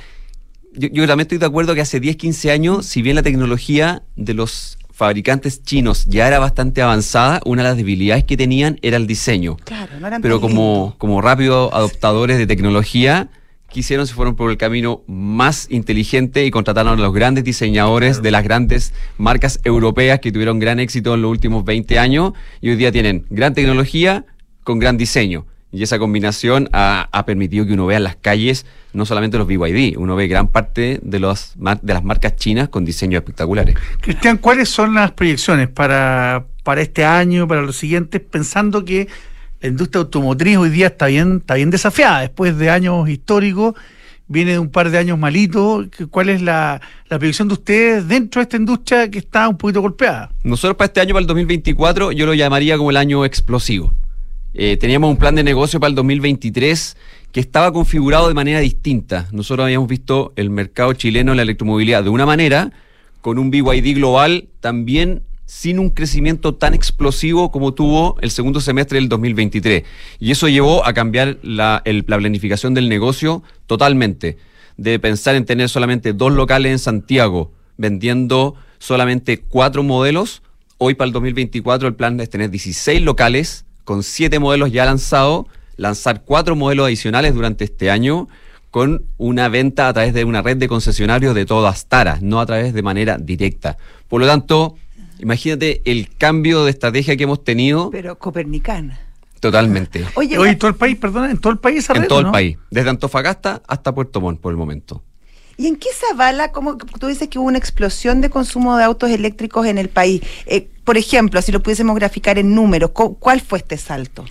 [0.74, 4.02] yo, yo también estoy de acuerdo que hace 10, 15 años, si bien la tecnología
[4.16, 8.96] de los fabricantes chinos ya era bastante avanzada, una de las debilidades que tenían era
[8.96, 9.56] el diseño.
[9.64, 13.28] Claro, no eran Pero como, como rápidos adoptadores de tecnología,
[13.68, 18.30] quisieron, se fueron por el camino más inteligente y contrataron a los grandes diseñadores de
[18.30, 22.76] las grandes marcas europeas que tuvieron gran éxito en los últimos 20 años y hoy
[22.76, 24.24] día tienen gran tecnología
[24.62, 25.44] con gran diseño.
[25.74, 29.48] Y esa combinación ha, ha permitido que uno vea en las calles no solamente los
[29.48, 33.74] BYD, uno ve gran parte de, los, mar- de las marcas chinas con diseños espectaculares.
[34.00, 39.08] Cristian, ¿cuáles son las proyecciones para, para este año, para los siguientes, pensando que
[39.60, 43.74] la industria automotriz hoy día está bien, está bien desafiada, después de años históricos,
[44.28, 48.38] viene de un par de años malitos, ¿cuál es la, la proyección de ustedes dentro
[48.38, 50.30] de esta industria que está un poquito golpeada?
[50.44, 53.92] Nosotros para este año, para el 2024, yo lo llamaría como el año explosivo.
[54.54, 56.96] Eh, teníamos un plan de negocio para el 2023
[57.32, 59.26] que estaba configurado de manera distinta.
[59.32, 62.70] Nosotros habíamos visto el mercado chileno en la electromovilidad de una manera,
[63.20, 68.98] con un BYD global también sin un crecimiento tan explosivo como tuvo el segundo semestre
[68.98, 69.82] del 2023.
[70.20, 74.38] Y eso llevó a cambiar la, el- la planificación del negocio totalmente.
[74.76, 80.42] De pensar en tener solamente dos locales en Santiago, vendiendo solamente cuatro modelos.
[80.78, 85.46] Hoy para el 2024 el plan es tener 16 locales con siete modelos ya lanzados,
[85.76, 88.28] lanzar cuatro modelos adicionales durante este año
[88.70, 92.46] con una venta a través de una red de concesionarios de todas taras, no a
[92.46, 93.76] través de manera directa.
[94.08, 94.74] Por lo tanto,
[95.20, 98.98] imagínate el cambio de estrategia que hemos tenido Pero copernicana.
[99.38, 100.04] totalmente.
[100.16, 102.30] Oye, en todo el país, perdona, en todo el país esa En red, todo el
[102.32, 105.02] país, desde Antofagasta hasta Puerto Montt por el momento.
[105.56, 106.50] ¿Y en qué se avala?
[106.50, 110.20] Como tú dices que hubo una explosión de consumo de autos eléctricos en el país.
[110.46, 114.24] Eh, por ejemplo, si lo pudiésemos graficar en números, ¿cu- ¿cuál fue este salto?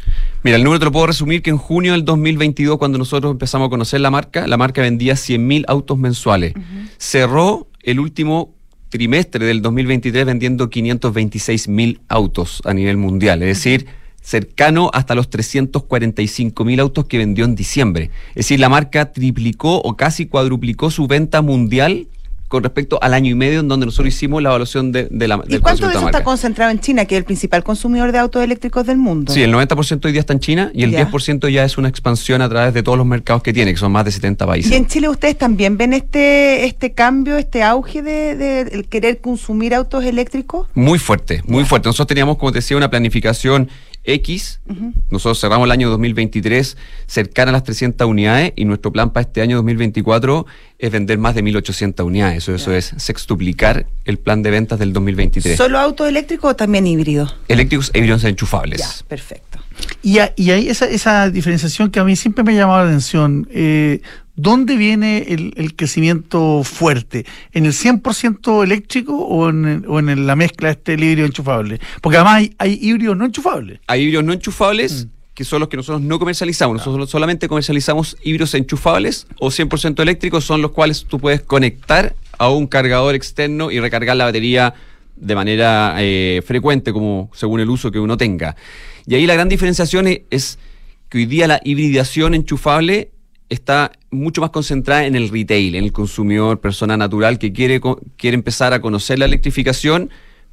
[0.43, 3.67] Mira, el número te lo puedo resumir que en junio del 2022, cuando nosotros empezamos
[3.67, 6.53] a conocer la marca, la marca vendía 100.000 autos mensuales.
[6.97, 8.53] Cerró el último
[8.89, 13.87] trimestre del 2023 vendiendo 526.000 autos a nivel mundial, es decir,
[14.21, 18.11] cercano hasta los 345.000 autos que vendió en diciembre.
[18.29, 22.07] Es decir, la marca triplicó o casi cuadruplicó su venta mundial
[22.53, 25.41] con respecto al año y medio en donde nosotros hicimos la evaluación de, de la
[25.47, 26.19] ¿Y cuánto de eso marca.
[26.19, 29.33] está concentrado en China, que es el principal consumidor de autos eléctricos del mundo?
[29.33, 31.09] Sí, el 90% hoy día está en China y el Ya.
[31.09, 33.91] 10% ya es una expansión a través de todos los mercados que tiene, que son
[33.91, 34.71] más de 70 países.
[34.71, 39.19] ¿Y en Chile ustedes también ven este este cambio, este auge de, de el querer
[39.19, 40.67] consumir autos eléctricos?
[40.75, 41.89] Muy fuerte, muy fuerte.
[41.89, 43.67] Nosotros teníamos, como te decía, una planificación
[44.05, 44.59] X.
[45.09, 49.41] Nosotros cerramos el año 2023 cercana a las 300 unidades y nuestro plan para este
[49.41, 50.45] año 2024
[50.79, 52.37] es vender más de 1.800 unidades.
[52.43, 55.55] Eso, eso es sextuplicar el plan de ventas del 2023.
[55.57, 57.35] ¿Solo autos eléctricos o también híbridos?
[57.47, 58.79] Eléctricos e híbridos enchufables.
[58.81, 59.59] Ya, perfecto.
[60.01, 63.47] Y, a- y esa, esa diferenciación que a mí siempre me ha llamado la atención.
[63.51, 64.01] Eh,
[64.35, 67.25] ¿Dónde viene el, el crecimiento fuerte?
[67.51, 71.79] ¿En el 100% eléctrico o en, el- o en la mezcla de este híbrido enchufable?
[72.01, 73.79] Porque además hay, hay híbridos no enchufables.
[73.87, 76.77] Hay híbridos no enchufables, que son los que nosotros no comercializamos.
[76.77, 82.49] Nosotros solamente comercializamos híbridos enchufables o 100% eléctricos, son los cuales tú puedes conectar a
[82.49, 84.73] un cargador externo y recargar la batería
[85.15, 88.55] de manera eh, frecuente, como según el uso que uno tenga.
[89.05, 90.59] Y ahí la gran diferenciación es, es
[91.09, 93.11] que hoy día la hibridación enchufable
[93.49, 97.81] está mucho más concentrada en el retail, en el consumidor, persona natural que quiere,
[98.17, 100.09] quiere empezar a conocer la electrificación.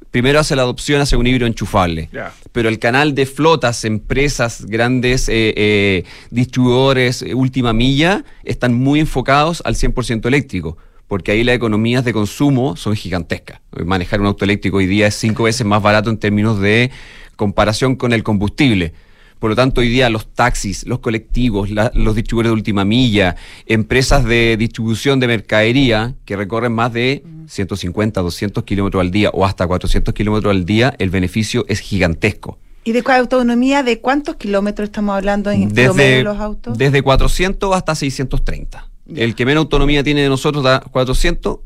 [0.09, 2.09] Primero hace la adopción hacia un híbrido enchufable
[2.51, 8.99] pero el canal de flotas, empresas, grandes eh, eh, distribuidores, eh, última milla, están muy
[8.99, 13.61] enfocados al 100% eléctrico, porque ahí las economías de consumo son gigantescas.
[13.85, 16.91] Manejar un auto eléctrico hoy día es cinco veces más barato en términos de
[17.35, 18.93] comparación con el combustible.
[19.41, 23.35] Por lo tanto, hoy día los taxis, los colectivos, la- los distribuidores de última milla,
[23.65, 29.43] empresas de distribución de mercadería que recorren más de 150, 200 kilómetros al día o
[29.43, 32.59] hasta 400 kilómetros al día, el beneficio es gigantesco.
[32.83, 33.81] ¿Y de cuál autonomía?
[33.81, 36.77] ¿De cuántos kilómetros estamos hablando en Desde, los autos?
[36.77, 38.89] desde 400 hasta 630.
[39.07, 39.23] Ya.
[39.23, 41.57] El que menos autonomía tiene de nosotros da 400,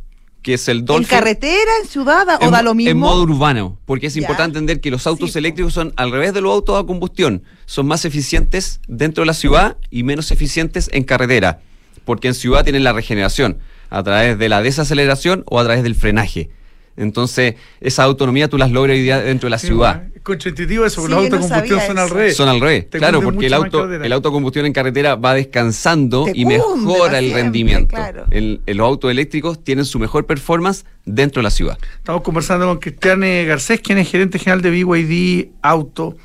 [0.45, 2.91] que es el ¿En carretera, en ciudad o en, da lo mismo?
[2.91, 4.21] en modo urbano, porque es Ya.
[4.21, 7.41] importante entender que los autos Sí, eléctricos son al revés de los autos a combustión,
[7.65, 11.61] son más eficientes dentro de la ciudad y menos eficientes en carretera,
[12.05, 13.57] porque en ciudad tienen la regeneración
[13.89, 16.51] a través de la desaceleración o a través del frenaje.
[16.97, 19.95] Entonces, esa autonomía tú las logras hoy día dentro de la Sí, ciudad.
[19.97, 22.09] bueno, Es contraintuitivo eso, porque Sí, los yo no autos de combustión sabía son al
[22.09, 22.35] revés.
[22.37, 25.33] Son al revés, Te claro, porque el auto, el auto a combustión en carretera va
[25.33, 27.87] descansando Te y cunde mejora el siempre, rendimiento.
[27.95, 28.25] claro.
[28.31, 31.77] El- el- los autos eléctricos tienen su mejor performance dentro de la ciudad.
[31.97, 36.15] Estamos conversando con Cristian eh, Garcés, quien es gerente general de BYD Auto.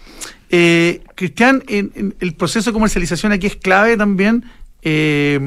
[0.51, 4.45] Eh, Cristian, en, en el proceso de comercialización aquí es clave también
[4.83, 5.39] eh,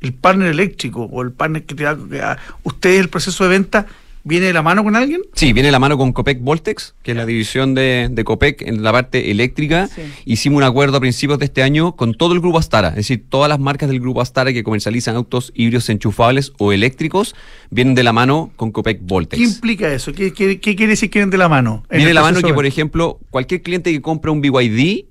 [0.00, 1.96] el partner eléctrico o el partner que te da.
[2.10, 3.86] que a- ¿Usted el proceso de venta
[4.26, 5.22] viene de la mano con alguien?
[5.34, 8.62] Sí, viene de la mano con Copec Voltex, que es la división de, de Copec
[8.62, 9.86] en la parte eléctrica.
[9.86, 10.02] Sí.
[10.24, 13.24] Hicimos un acuerdo a principios de este año con todo el grupo Astara, es decir,
[13.28, 17.34] todas las marcas del grupo Astara que comercializan autos híbridos enchufables o eléctricos
[17.70, 19.38] vienen de la mano con Copec Voltex.
[19.40, 20.12] ¿Qué implica eso?
[20.12, 21.84] ¿Qué, qué- qué quiere decir que vienen de la mano?
[21.90, 25.04] en Viene de la mano que, por ejemplo, cualquier cliente que compra un BYD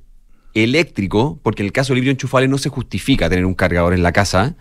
[0.54, 4.04] eléctrico, porque en el caso del híbrido enchufable no se justifica tener un cargador en
[4.04, 4.56] la casa,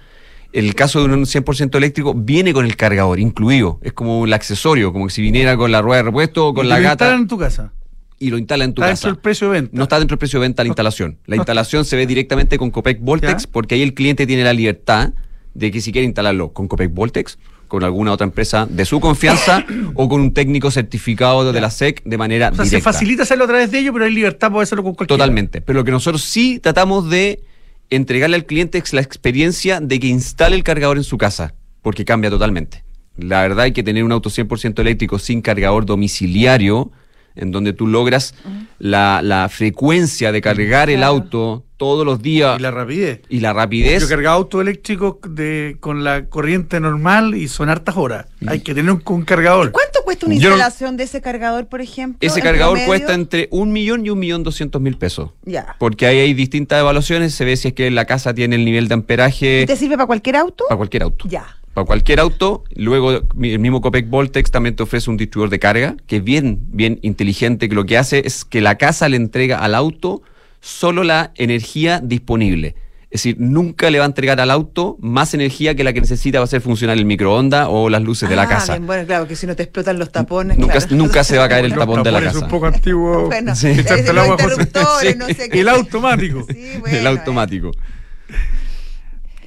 [0.55, 3.79] el caso de un 100% eléctrico viene con el cargador incluido.
[3.83, 6.69] Es como un accesorio, como si viniera con la rueda de repuesto o con Y
[6.69, 7.73] la lo gata instalan en tu casa.
[8.21, 9.09] y lo instala en tu Está casa.
[9.09, 9.71] dentro del precio de venta.
[9.77, 11.19] No está dentro del precio de venta la instalación.
[11.27, 13.49] La instalación se ve directamente con Copec Voltex Ya.
[13.53, 15.13] porque ahí el cliente tiene la libertad
[15.55, 17.39] de que si quiere instalarlo con Copec Voltex,
[17.69, 19.65] con alguna otra empresa de su confianza
[19.95, 23.45] o con un técnico certificado de la SEC de manera O sea, se facilita hacerlo
[23.45, 25.19] a través de ellos, pero hay libertad para hacerlo con cualquiera.
[25.19, 25.61] Totalmente.
[25.61, 27.43] Pero lo que nosotros sí tratamos de
[27.91, 32.31] entregarle al cliente la experiencia de que instale el cargador en su casa, porque cambia
[32.31, 32.85] totalmente.
[33.17, 36.91] La verdad hay que tener un auto 100% eléctrico sin cargador domiciliario,
[37.37, 38.35] en donde tú logras
[38.79, 43.21] la, la frecuencia de cargar el auto todos los días Y la rapidez.
[43.29, 44.03] y la rapidez.
[44.03, 48.27] Yo cargaba auto eléctrico de, con la corriente normal y son hartas horas.
[48.47, 49.73] Hay que tener un, un cargador.
[49.73, 52.19] ¿Cuánto cuesta una Yo no- instalación de ese cargador, por ejemplo?
[52.21, 52.87] Ese cargador promedio?
[52.87, 55.31] cuesta entre un millón y un millón doscientos mil pesos.
[55.45, 55.75] Ya.
[55.79, 58.87] Porque ahí hay distintas evaluaciones, se ve si es que la casa tiene el nivel
[58.89, 60.65] de amperaje ¿Y te sirve para cualquier auto?
[60.69, 61.27] para cualquier auto.
[61.29, 61.45] Ya.
[61.75, 65.97] Para cualquier auto, luego el mismo Copec Voltex también te ofrece un distribuidor de carga
[66.07, 69.59] que es bien, bien inteligente, que lo que hace es que la casa le entrega
[69.59, 70.23] al auto
[70.61, 72.77] solo la energía disponible.
[73.11, 76.39] Es decir, nunca le va a entregar al auto más energía que la que necesita
[76.39, 78.73] para hacer funcionar el microondas o las luces de la Ah, casa.
[78.75, 80.59] bien, bueno, claro, que si no te explotan los tapones.
[80.59, 80.97] Nunca, claro.
[80.97, 82.39] nunca se va a caer el tapón de la casa.
[82.41, 83.27] un poco antiguo.
[83.27, 83.69] Bueno, Sí.
[83.69, 84.37] eh, el agua,
[85.01, 85.15] Sí.
[85.17, 85.61] no sé qué.
[85.61, 86.45] El automático.
[86.49, 87.71] Sí, bueno, el automático.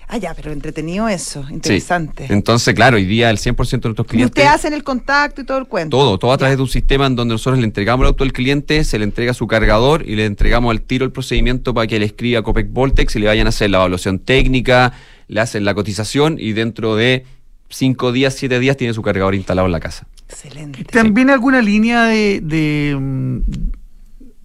[0.09, 1.53] Ah, ya, pero entretenido eso, Sí.
[1.55, 2.27] interesante.
[2.29, 4.41] Entonces, claro, hoy día el 100% de nuestros y clientes...
[4.41, 5.97] usted hacen el contacto y todo el cuento.
[5.97, 6.57] Todo, todo a través Ya.
[6.57, 9.33] de un sistema en donde nosotros le entregamos el auto al cliente, se le entrega
[9.33, 12.71] su cargador y le entregamos al tiro el procedimiento para que le escriba a Copec
[12.71, 14.93] Voltex y le vayan a hacer la evaluación técnica,
[15.27, 17.25] le hacen la cotización y dentro de
[17.69, 20.07] cinco días, siete días tiene su cargador instalado en la casa.
[20.29, 20.85] Excelente.
[20.85, 23.39] ¿También alguna línea de, de, mm,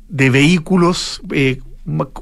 [0.09, 1.61] de vehículos eh,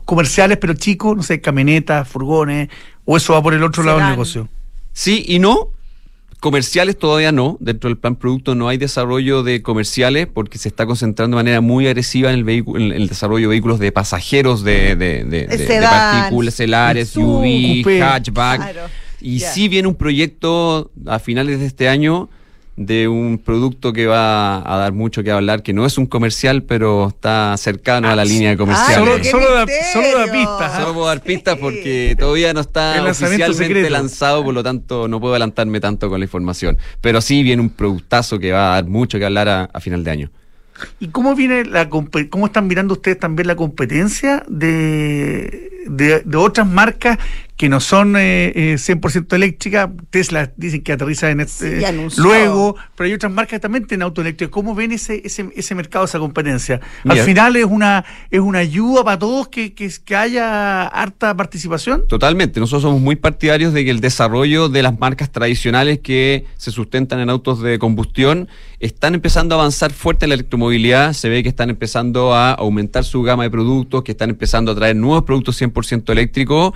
[0.05, 1.16] comerciales, pero chicos?
[1.16, 2.68] No sé, camionetas, furgones,
[3.04, 4.48] o eso va por el otro lado del negocio.
[4.92, 5.68] Sí y no.
[6.40, 7.58] Comerciales todavía no.
[7.60, 11.60] Dentro del plan producto no hay desarrollo de comerciales porque se está concentrando de manera
[11.60, 15.46] muy agresiva en el vehículo, en el desarrollo de vehículos de pasajeros de, de, de,
[15.46, 18.56] de- partículas, celares, SUV, hatchback.
[18.72, 18.88] Claro,
[19.20, 19.52] Y ya.
[19.52, 22.30] sí viene un proyecto a finales de este año
[22.83, 26.62] de un producto que va a dar mucho que hablar, que no es un comercial,
[26.62, 28.97] pero está cercano a la línea de comerciales.
[28.97, 30.81] Solo- solo da- solo da pistas, ¿ah?
[30.81, 31.61] Solo puedo dar pistas Sí.
[31.61, 33.90] porque todavía no está oficialmente secreto.
[33.90, 36.79] lanzado, por lo tanto no puedo adelantarme tanto con la información.
[37.03, 40.03] Pero sí viene un productazo que va a dar mucho que hablar a, a final
[40.03, 40.31] de año.
[40.99, 46.66] ¿Y cómo viene la cómo están mirando ustedes también la competencia de, de, de otras
[46.66, 47.19] marcas
[47.61, 49.90] que no son eh, eh, 100% eléctricas?
[50.09, 54.05] Tesla dicen que aterriza en este, Sí, luego, pero hay otras marcas que también tienen
[54.05, 54.51] auto eléctrico.
[54.51, 56.81] ¿Cómo ven ese, ese, ese mercado, esa competencia?
[57.05, 57.25] Al Mira.
[57.25, 62.09] final es una es una ayuda para todos que, que, que haya harta participación.
[62.09, 66.70] Totalmente, nosotros somos muy partidarios de que el desarrollo de las marcas tradicionales que se
[66.70, 71.42] sustentan en autos de combustión están empezando a avanzar fuerte en la electromovilidad, se ve
[71.42, 75.25] que están empezando a aumentar su gama de productos, que están empezando a traer nuevos
[75.25, 76.73] productos 100% eléctricos,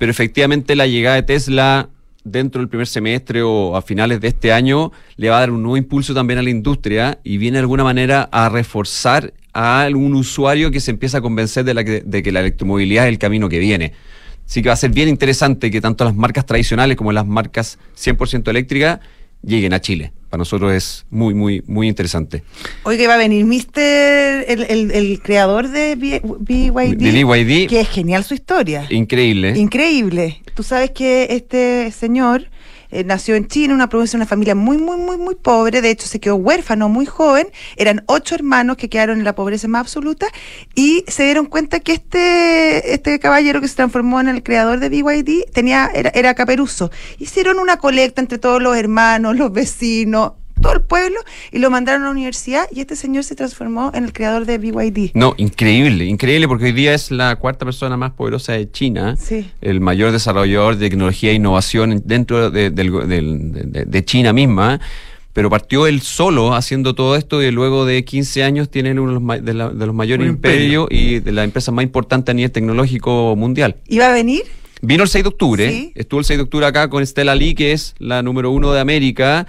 [0.00, 1.90] pero efectivamente la llegada de Tesla
[2.24, 5.62] dentro del primer semestre o a finales de este año le va a dar un
[5.62, 10.14] nuevo impulso también a la industria y viene de alguna manera a reforzar a un
[10.14, 13.18] usuario que se empieza a convencer de, la que, de que la electromovilidad es el
[13.18, 13.92] camino que viene.
[14.46, 17.78] Así que va a ser bien interesante que tanto las marcas tradicionales como las marcas
[17.94, 19.00] 100% eléctricas
[19.42, 20.14] lleguen a Chile.
[20.30, 22.44] Para nosotros es muy, muy, muy interesante.
[22.84, 26.96] Oiga, va a venir Mister, el, el, el creador de BYD.
[26.96, 27.68] De BYD.
[27.68, 28.86] Que es genial su historia.
[28.90, 29.58] Increíble.
[29.58, 30.40] Increíble.
[30.54, 32.48] Tú sabes que este señor
[32.90, 35.80] eh, nació en China, una provincia, una familia muy, muy, muy, muy pobre.
[35.80, 37.48] De hecho, se quedó huérfano muy joven.
[37.76, 40.26] Eran ocho hermanos que quedaron en la pobreza más absoluta
[40.74, 44.88] y se dieron cuenta que este, este caballero que se transformó en el creador de
[44.88, 46.90] BYD tenía, era, era caperuso.
[47.18, 51.16] Hicieron una colecta entre todos los hermanos, los vecinos, todo el pueblo
[51.52, 54.58] y lo mandaron a la universidad y este señor se transformó en el creador de
[54.58, 55.10] BYD.
[55.14, 59.50] No, increíble, increíble porque hoy día es la cuarta persona más poderosa de China, Sí.
[59.60, 64.80] el mayor desarrollador de tecnología e innovación dentro de, de- de China misma,
[65.32, 69.12] pero partió él solo haciendo todo esto y luego de 15 años tiene uno de
[69.14, 70.82] los, ma- de la- de los mayores imperio.
[70.84, 73.76] imperios y de la empresa más importante a nivel tecnológico mundial.
[73.88, 74.42] ¿Iba a venir?
[74.82, 75.92] Vino el 6 de octubre, Sí.
[75.94, 78.80] estuvo el 6 de octubre acá con Stella Lee, que es la número uno de
[78.80, 79.46] América.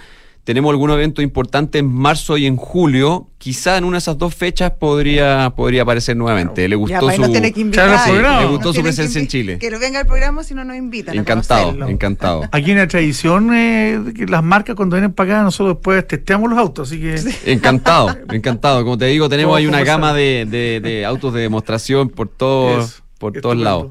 [0.51, 3.29] Tenemos algún evento importante en marzo y en julio.
[3.37, 6.67] Quizá en una de esas dos fechas podría, podría aparecer nuevamente.
[6.67, 7.31] Le gustó su.
[7.31, 8.03] tiene que invitar.
[8.05, 8.41] Programa.
[8.41, 9.57] Le gustó su presencia en Chile.
[9.59, 11.17] Que no venga al programa si no nos invitan.
[11.17, 12.41] Encantado, encantado.
[12.51, 16.59] Aquí hay una tradición eh, las marcas cuando vienen para acá nosotros después testeamos los
[16.59, 18.83] autos, así que Encantado, encantado.
[18.83, 22.27] Como te digo, tenemos Todo ahí una gama de, de- de autos de demostración por
[22.27, 23.87] todos, Eso, por todos lados.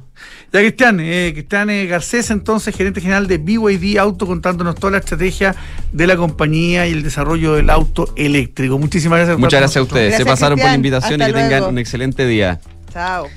[0.53, 4.99] Ya Cristian, eh, Cristian eh, Garcés, entonces gerente general de BYD Auto, contándonos toda la
[4.99, 5.55] estrategia
[5.93, 8.77] de la compañía y el desarrollo del auto eléctrico.
[8.77, 9.37] Muchísimas gracias.
[9.37, 10.17] por Muchas gracias a ustedes.
[10.17, 12.61] Se pasaron por la invitación y que tengan un excelente día.
[12.93, 13.29] Chao.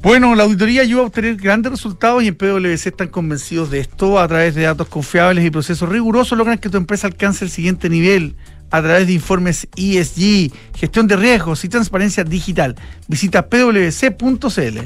[0.00, 4.18] Bueno, la auditoría ayuda a obtener grandes resultados y en PwC están convencidos de esto.
[4.18, 7.88] A través de datos confiables y procesos rigurosos logran que tu empresa alcance el siguiente
[7.88, 8.36] nivel
[8.70, 12.74] a través de informes ESG, gestión de riesgos y transparencia digital.
[13.06, 14.78] Visita pwc.cl.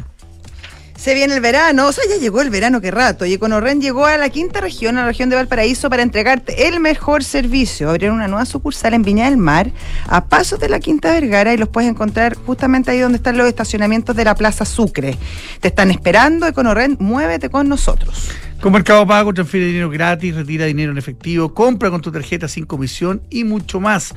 [0.96, 3.26] Se viene el verano, o sea, ya llegó el verano, qué rato.
[3.26, 6.80] Y Econorren llegó a la quinta región, a la región de Valparaíso, para entregarte el
[6.80, 7.90] mejor servicio.
[7.90, 9.70] Abrieron una nueva sucursal en Viña del Mar,
[10.08, 13.46] a pasos de la Quinta Vergara, y los puedes encontrar justamente ahí donde están los
[13.46, 15.18] estacionamientos de la Plaza Sucre.
[15.60, 18.30] Te están esperando, Econorren, muévete con nosotros.
[18.60, 22.64] Con Mercado Pago transfiere dinero gratis, retira dinero en efectivo, compra con tu tarjeta sin
[22.64, 24.14] comisión y mucho más.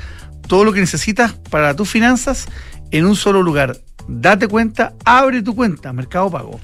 [0.48, 2.48] Todo lo que necesitas para tus finanzas
[2.92, 3.78] en un solo lugar.
[4.08, 6.60] Date cuenta, abre tu cuenta, Mercado Pago.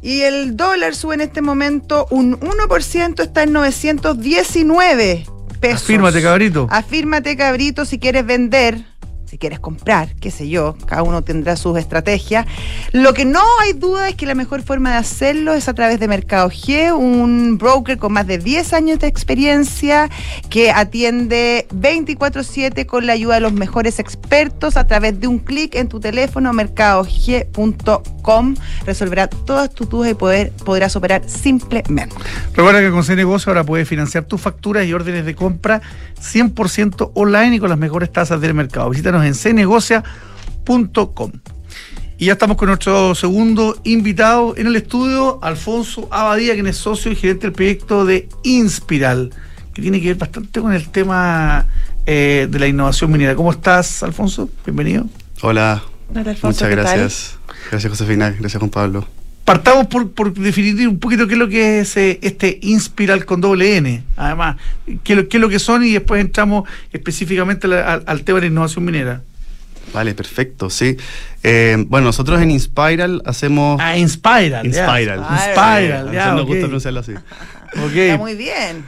[0.00, 5.26] Y el dólar sube en este momento un 1%, está en 919
[5.60, 5.82] pesos.
[5.82, 6.68] Afírmate, cabrito.
[6.70, 8.84] Afírmate, cabrito, si quieres vender,
[9.28, 12.46] si quieres comprar, qué sé yo, cada uno tendrá sus estrategias.
[12.92, 16.00] Lo que no hay duda es que la mejor forma de hacerlo es a través
[16.00, 20.08] de Mercado G, un broker con más de 10 años de experiencia
[20.48, 25.74] que atiende 24/7 con la ayuda de los mejores expertos a través de un clic
[25.74, 28.08] en tu teléfono mercadog.com
[28.84, 32.14] resolverá todas tus dudas y poder, podrás operar simplemente.
[32.54, 35.80] Recuerda que con C-Negocio ahora puedes financiar tus facturas y órdenes de compra
[36.20, 38.90] 100% online y con las mejores tasas del mercado.
[38.90, 41.32] Visítanos en cnegocia.com.
[42.20, 47.12] Y ya estamos con nuestro segundo invitado en el estudio, Alfonso Abadía, quien es socio
[47.12, 49.30] y gerente del proyecto de Inspiral,
[49.72, 51.66] que tiene que ver bastante con el tema
[52.06, 53.36] eh, de la innovación minera.
[53.36, 54.50] ¿Cómo estás, Alfonso?
[54.64, 55.06] Bienvenido.
[55.42, 56.84] Hola, Hola, Alfonso, muchas ¿qué tal?
[56.98, 57.38] gracias.
[57.70, 59.17] Gracias Josefina, gracias Juan Pablo.
[59.48, 63.40] Partamos por, por definir un poquito qué es lo que es eh, este Inspiral con
[63.40, 64.56] doble N, además,
[65.02, 68.22] qué, es lo- qué es lo que son y después entramos específicamente al, al- al
[68.24, 69.22] tema de la innovación minera.
[69.94, 70.98] Vale, perfecto, sí.
[71.42, 73.80] Eh, bueno, nosotros en Inspiral hacemos...
[73.82, 74.66] Ah, Inspiral.
[74.66, 75.24] Inspiral.
[75.32, 77.12] Inspiral, ya, gusta pronunciarlo así.
[77.94, 78.84] Está muy bien.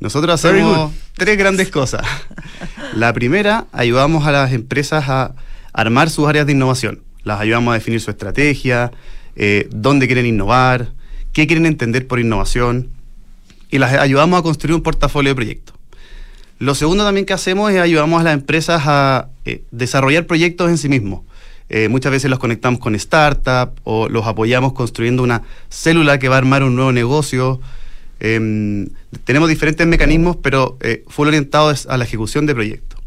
[0.00, 2.00] Nosotros hacemos tres grandes cosas.
[2.96, 5.34] La primera, ayudamos a las empresas a
[5.74, 7.02] armar sus áreas de innovación.
[7.22, 8.92] Las ayudamos a definir su estrategia,
[9.36, 10.92] eh, dónde quieren innovar,
[11.32, 12.88] qué quieren entender por innovación
[13.70, 15.76] y las ayudamos a construir un portafolio de proyectos.
[16.58, 20.78] Lo segundo también que hacemos es ayudamos a las empresas a eh, desarrollar proyectos en
[20.78, 21.22] sí mismos.
[21.68, 26.36] Eh, muchas veces los conectamos con startups o los apoyamos construyendo una célula que va
[26.36, 27.60] a armar un nuevo negocio.
[28.20, 28.88] Em,
[29.24, 33.00] tenemos diferentes mecanismos, pero full orientados a la ejecución de proyectos.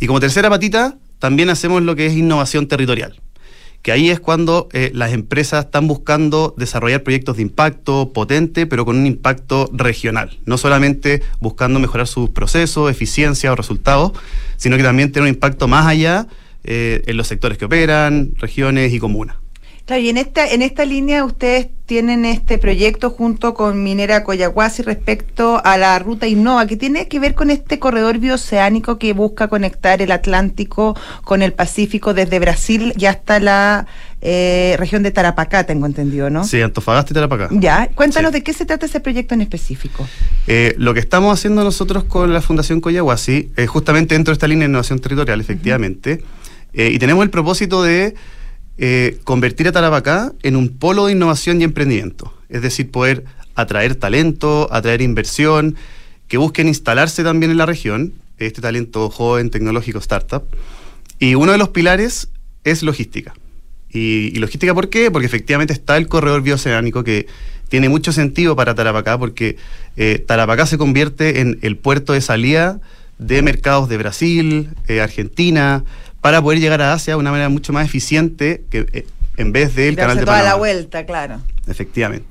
[0.00, 3.20] Y como tercera patita, también hacemos lo que es innovación territorial,
[3.82, 8.84] que ahí es cuando eh, las empresas están buscando desarrollar proyectos de impacto potente, pero
[8.84, 14.12] con un impacto regional, no solamente buscando mejorar sus procesos, eficiencia o resultados,
[14.56, 16.26] sino que también tener un impacto más allá
[16.64, 19.36] eh, en los sectores que operan, regiones y comunas.
[19.88, 24.82] Claro, y en esta, en esta línea ustedes tienen este proyecto junto con Minera Coyahuasi
[24.82, 29.48] respecto a la ruta Innova, que tiene que ver con este corredor bioceánico que busca
[29.48, 33.86] conectar el Atlántico con el Pacífico desde Brasil y hasta la
[34.20, 36.44] eh, región de Tarapacá, tengo entendido, ¿no?
[36.44, 37.48] Sí, Antofagasta y Tarapacá.
[37.52, 38.38] Ya, cuéntanos Sí.
[38.40, 40.06] de qué se trata ese proyecto en específico.
[40.46, 44.48] Eh, lo que estamos haciendo nosotros con la Fundación Coyahuasi es justamente dentro de esta
[44.48, 46.22] línea de innovación territorial, efectivamente,
[46.74, 48.14] eh, y tenemos el propósito de
[48.78, 53.24] eh, convertir a Tarapacá en un polo de innovación y emprendimiento, es decir, poder
[53.54, 55.74] atraer talento, atraer inversión,
[56.28, 60.44] que busquen instalarse también en la región, este talento joven, tecnológico, startup.
[61.18, 62.28] Y uno de los pilares
[62.62, 63.34] es logística.
[63.90, 65.10] Y, logística, ¿por qué?
[65.10, 67.26] Porque efectivamente está el corredor bioceánico que
[67.68, 69.56] tiene mucho sentido para Tarapacá, porque
[69.96, 72.80] eh, Tarapacá se convierte en el puerto de salida
[73.18, 75.84] de mercados de Brasil, eh, Argentina,
[76.20, 79.06] para poder llegar a Asia de una manera mucho más eficiente que eh,
[79.36, 80.50] en vez del Darse canal de toda Panamá.
[80.50, 81.40] la vuelta, claro.
[81.66, 82.26] Efectivamente.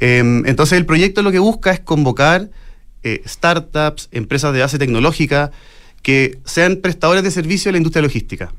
[0.00, 2.50] Em, entonces el proyecto lo que busca es convocar
[3.02, 5.50] eh, startups, empresas de base tecnológica
[6.02, 8.52] que sean prestadores de servicio a la industria logística.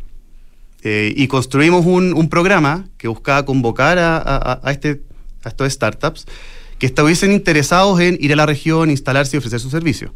[0.84, 5.02] Eh, y construimos un, un programa que buscaba convocar a, a- a este,
[5.44, 6.26] a estos startups
[6.80, 10.14] que estuviesen interesados en ir a la región, instalarse y ofrecer su servicio.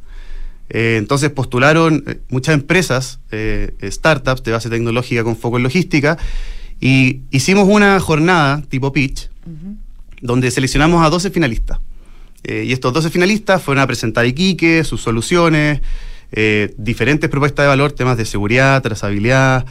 [0.73, 6.17] Eh, entonces postularon eh, muchas empresas, eh, startups de base tecnológica con foco en logística,
[6.79, 9.29] y hicimos una jornada tipo pitch,
[10.21, 11.79] donde seleccionamos a 12 finalistas.
[12.43, 15.81] Eh, y estos 12 finalistas fueron a presentar Iquique, sus soluciones,
[16.77, 19.65] diferentes propuestas de valor, temas de seguridad, trazabilidad,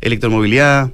[0.00, 0.90] electromovilidad,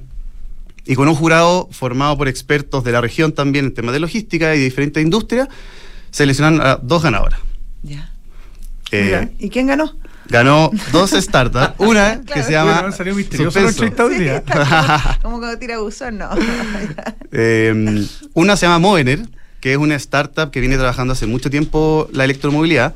[0.85, 4.53] y con un jurado formado por expertos de la región también en temas de logística
[4.53, 5.47] y de diferentes industrias,
[6.11, 7.39] seleccionaron a dos ganadoras.
[8.91, 9.95] Eh, Mira, ¿Y quién ganó?
[10.29, 14.09] ganó dos startups, una que se llama Bueno, salió misterioso está como,
[15.21, 16.29] como cuando tira buzón, no.
[17.31, 19.27] Eh, una se llama Movener,
[19.59, 22.95] que es una startup que viene trabajando hace mucho tiempo la electromovilidad.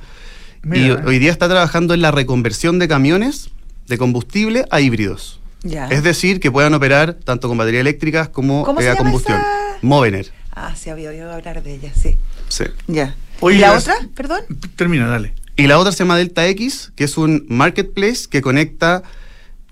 [0.64, 0.86] Mira.
[1.04, 3.50] Y hoy día está trabajando en la reconversión de camiones
[3.88, 5.40] de combustible a híbridos.
[5.64, 5.88] ya.
[5.88, 9.40] Es decir, que puedan operar tanto con baterías eléctricas como ¿Cómo a combustión.
[9.40, 9.78] esa?
[9.82, 10.32] Movener.
[10.54, 12.18] Ah, sí, había oído hablar de ella, sí.
[12.48, 12.66] Sí.
[12.88, 13.16] Ya.
[13.40, 13.96] Oye, ¿Y la otra?
[14.16, 14.42] Perdón.
[14.76, 15.34] Termina, dale.
[15.56, 19.04] Y la otra se llama Delta X, que es un marketplace que conecta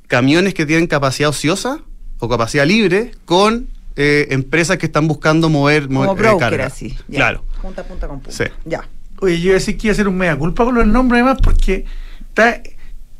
[0.07, 1.79] camiones que tienen capacidad ociosa
[2.19, 6.65] o capacidad libre con eh, empresas que están buscando mover, Como mover, eh, broker, carga.
[6.67, 6.95] así.
[7.07, 7.17] ya.
[7.17, 7.43] Claro.
[7.61, 8.35] Punta a punta con punta.
[8.45, 8.51] Sí.
[8.65, 8.87] Ya.
[9.21, 11.21] Oye, yo iba a decir que iba a hacer un mea culpa con los nombres
[11.21, 11.85] además porque
[12.29, 12.61] está,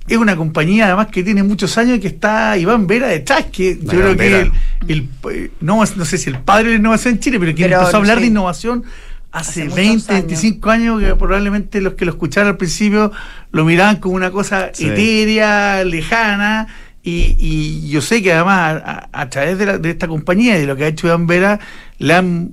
[0.08, 3.78] es una compañía además que tiene muchos años y que está Iván Vera detrás, que
[3.82, 4.52] yo creo que el,
[4.88, 7.80] el, no, no sé si el padre de la innovación en Chile, pero que Pero,
[7.80, 8.22] empezó a hablar sí.
[8.22, 8.84] de innovación
[9.32, 10.26] hace, Hace muchos 20, años.
[10.28, 13.12] 25 años, que probablemente los que lo escucharon al principio
[13.52, 14.86] lo miraban como una cosa Sí.
[14.88, 16.68] etérea, lejana.
[17.04, 20.58] Y, y yo sé que además a, a- a través de, la- de esta compañía
[20.58, 21.60] y de lo que ha hecho Iván Vera,
[21.98, 22.52] le han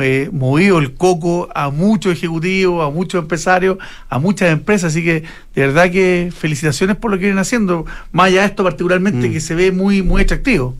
[0.00, 4.92] eh, movido el coco a muchos ejecutivos, a muchos empresarios, a muchas empresas.
[4.92, 5.22] Así que
[5.54, 7.86] de verdad que felicitaciones por lo que vienen haciendo.
[8.10, 9.32] Más allá de esto particularmente Mm.
[9.32, 10.74] que se ve muy, muy atractivo.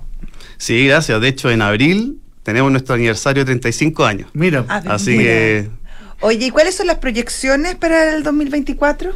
[0.57, 1.21] Sí, gracias.
[1.21, 4.29] De hecho, en abril tenemos nuestro aniversario de 35 años.
[4.33, 5.23] Mira, Ah, Así mira.
[5.25, 5.69] que
[6.21, 9.11] Oye, ¿y cuáles son las proyecciones para el 2024?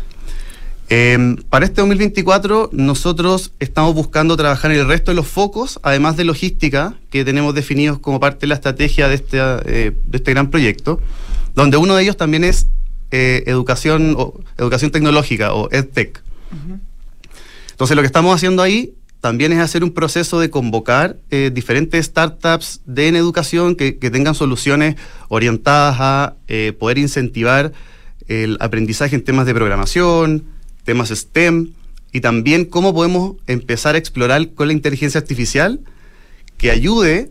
[0.90, 6.16] eh, para este 2024 nosotros estamos buscando trabajar en el resto de los focos, además
[6.16, 10.32] de logística, que tenemos definidos como parte de la estrategia de este, eh, de este
[10.32, 11.00] gran proyecto,
[11.54, 12.66] donde uno de ellos también es
[13.10, 16.22] eh, educación, o, educación tecnológica o EdTech.
[17.70, 22.06] Entonces lo que estamos haciendo ahí también es hacer un proceso de convocar eh, diferentes
[22.06, 24.96] startups de en educación que, que tengan soluciones
[25.28, 27.72] orientadas a eh, poder incentivar
[28.28, 30.44] el aprendizaje en temas de programación,
[30.84, 31.72] temas STEM
[32.12, 35.80] y también cómo podemos empezar a explorar con la inteligencia artificial
[36.56, 37.30] que ayude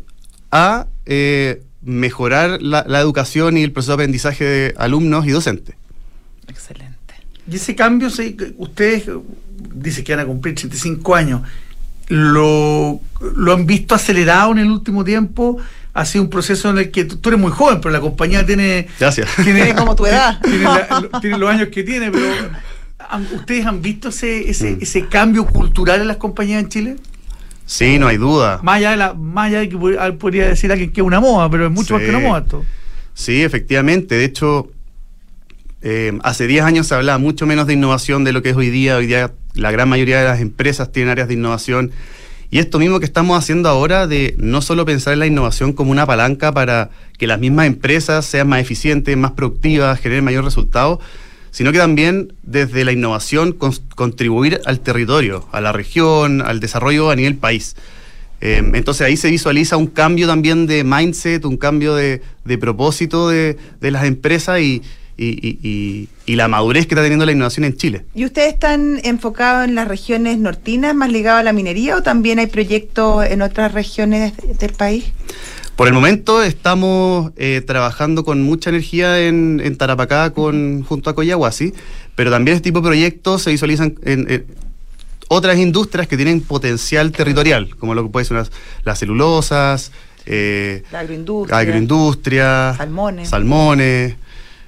[0.51, 5.75] a eh, mejorar la, la educación y el proceso de aprendizaje de alumnos y docentes.
[6.47, 7.13] Excelente.
[7.49, 8.09] y ese cambio,
[8.57, 9.09] ustedes
[9.73, 11.41] dicen que van a cumplir 35 años.
[12.09, 12.99] ¿Lo,
[13.35, 15.57] ¿Lo han visto acelerado en el último tiempo?
[15.93, 18.45] Ha sido un proceso en el que tú, tú eres muy joven, pero la compañía
[18.45, 19.27] tiene Gracias.
[19.43, 20.39] Tiene como tu edad.
[20.43, 22.25] tiene, la- lo- tiene los años que tiene, pero
[23.09, 24.77] ¿han- ¿ustedes han visto ese, ese, Mm.
[24.81, 26.95] ese cambio cultural en las compañías en Chile?
[27.65, 28.59] Sí, no hay duda.
[28.63, 31.19] Más allá de, la, más allá de que pod- podría decir alguien que es una
[31.19, 32.15] moda, pero es mucho más que Sí.
[32.15, 32.63] una moda esto.
[33.13, 34.15] Sí, efectivamente.
[34.15, 34.69] De hecho,
[35.89, 38.69] eh, hace 10 años se hablaba mucho menos de innovación de lo que es hoy
[38.69, 38.97] día.
[38.97, 41.91] Hoy día la gran mayoría de las empresas tienen áreas de innovación.
[42.51, 45.91] Y esto mismo que estamos haciendo ahora de no solo pensar en la innovación como
[45.91, 50.99] una palanca para que las mismas empresas sean más eficientes, más productivas, generen mayor resultado,
[51.51, 53.53] sino que también desde la innovación
[53.95, 57.77] contribuir al territorio, a la región, al desarrollo a nivel país.
[58.41, 62.21] Eh, entonces ahí se visualiza un cambio también de mindset, un cambio de,
[62.59, 64.83] propósito de las empresas y,
[65.17, 68.05] y, y, y, la madurez que está teniendo la innovación en Chile.
[68.13, 72.37] ¿Y ustedes están enfocados en las regiones nortinas, más ligados a la minería, o también
[72.39, 75.05] hay proyectos en otras regiones del país?
[75.75, 81.15] Por el momento estamos eh, trabajando con mucha energía en, en Tarapacá con, junto a
[81.15, 81.73] Coyahuasi,
[82.15, 84.45] pero también este tipo de proyectos se visualizan en, en
[85.27, 88.51] otras industrias que tienen potencial territorial, como lo que puede ser las,
[88.85, 89.91] las celulosas,
[90.25, 93.29] eh, la agroindustria, agroindustria salmones.
[93.29, 94.15] salmones.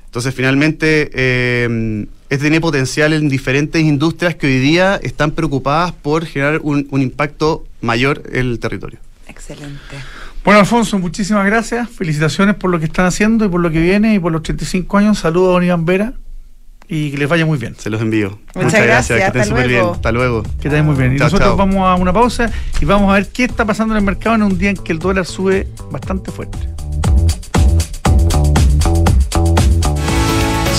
[0.09, 6.25] Entonces, finalmente, eh, este tiene potencial en diferentes industrias que hoy día están preocupadas por
[6.25, 8.97] generar un, un impacto mayor en el territorio.
[9.27, 9.95] Excelente.
[10.43, 11.87] Bueno, Alfonso, muchísimas gracias.
[11.89, 14.97] Felicitaciones por lo que están haciendo y por lo que viene y por los 35
[14.97, 15.19] años.
[15.19, 16.13] Saludos a Don Iván Vera
[16.87, 17.75] y que les vaya muy bien.
[17.77, 18.39] Se los envío.
[18.55, 19.19] Muchas, Muchas gracias.
[19.19, 19.85] Que estén súper bien.
[19.85, 20.43] Hasta luego.
[20.59, 21.13] Que estén muy bien.
[21.13, 21.57] Y chao, nosotros chao.
[21.57, 22.51] vamos a una pausa
[22.81, 24.91] y vamos a ver qué está pasando en el mercado en un día en que
[24.91, 26.57] el dólar sube bastante fuerte.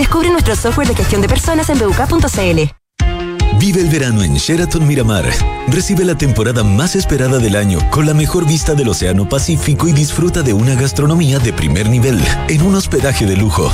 [0.00, 2.72] Descubre nuestro software de gestión de personas en buk.cl.
[3.58, 5.26] Vive el verano en Sheraton Miramar.
[5.68, 9.92] Recibe la temporada más esperada del año con la mejor vista del Océano Pacífico y
[9.92, 13.70] disfruta de una gastronomía de primer nivel en un hospedaje de lujo.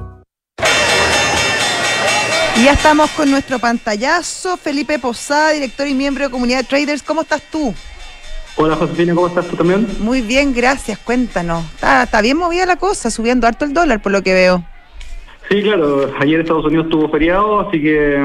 [2.57, 7.01] Y ya estamos con nuestro pantallazo, Felipe Posada, director y miembro de Comunidad de Traders.
[7.01, 7.73] ¿Cómo estás tú?
[8.57, 9.87] Hola Josefina, ¿cómo estás tú también?
[9.99, 10.99] Muy bien, gracias.
[10.99, 11.63] Cuéntanos.
[11.73, 14.63] Está, está bien movida la cosa, subiendo harto el dólar por lo que veo.
[15.49, 16.11] Sí, claro.
[16.19, 18.17] Ayer Estados Unidos tuvo feriado, así que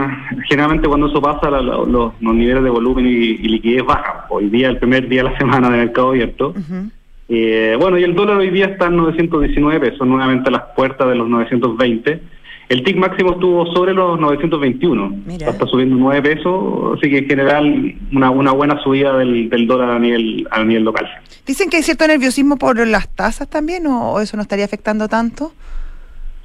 [0.49, 4.27] generalmente cuando eso pasa, la, la, los, los, niveles de volumen y, y, liquidez bajan.
[4.29, 6.49] Hoy día, el primer día de la semana de mercado abierto.
[6.49, 6.91] Uh -huh.
[7.29, 11.09] Eh, bueno, y el dólar hoy día está en 919 pesos, nuevamente a las puertas
[11.09, 12.21] de los 920.
[12.69, 15.23] El TIC máximo estuvo sobre los 921.
[15.25, 15.51] Mira.
[15.51, 19.91] Está subiendo 9 pesos, así que en general una, una buena subida del, del dólar
[19.91, 21.09] a nivel, a nivel local.
[21.47, 25.07] Dicen que hay cierto nerviosismo por las tasas también, o, o eso no estaría afectando
[25.07, 25.53] tanto.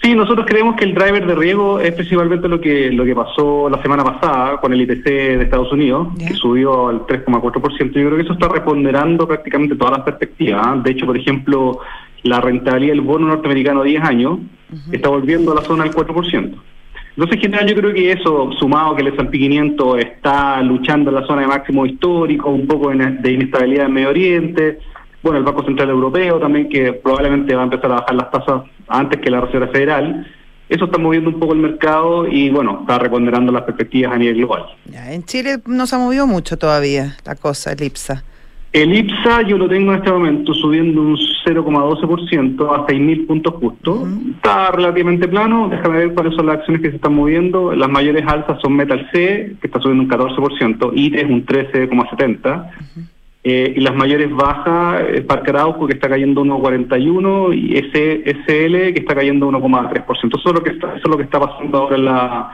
[0.04, 3.70] Sí, nosotros creemos que el driver de riesgo es principalmente lo que lo que pasó
[3.70, 7.92] la semana pasada con el IPC de Estados Unidos, que subió al 3,4%.
[7.92, 10.62] Yo creo que eso está responderando prácticamente todas las perspectivas.
[10.66, 10.82] ¿ah?
[10.84, 11.82] De hecho, por ejemplo,
[12.24, 14.40] la rentabilidad del bono norteamericano a 10 años
[14.92, 16.56] está volviendo a la zona del 4%.
[17.12, 21.16] Entonces, en general, yo creo que eso, sumado que el S&P 500 está luchando en
[21.16, 24.80] la zona de máximo histórico, un poco de de inestabilidad en Medio Oriente,
[25.22, 28.64] bueno, el Banco Central Europeo también, que probablemente va a empezar a bajar las tasas
[28.88, 30.28] antes que la Reserva Federal,
[30.70, 34.38] eso está moviendo un poco el mercado y, bueno, está reponderando las perspectivas a nivel
[34.38, 34.66] global.
[34.86, 38.24] Ya, en Chile no se ha movido mucho todavía la cosa, el IPSA.
[38.74, 44.08] El IPSA yo lo tengo en este momento subiendo un 0,12% a 6.000 puntos justo.
[44.36, 45.68] Está relativamente plano.
[45.68, 47.76] Déjame ver cuáles son las acciones que se están moviendo.
[47.76, 52.70] Las mayores alzas son Metal C, que está subiendo un 14%, ITES un 13,70%.
[53.44, 59.00] Eh, y las mayores bajas, eh, Parque Araujo, que está cayendo 1,41%, y SL, que
[59.00, 60.40] está cayendo 1,3%.
[60.40, 62.52] Eso es lo que está, eso es lo que está pasando ahora en la,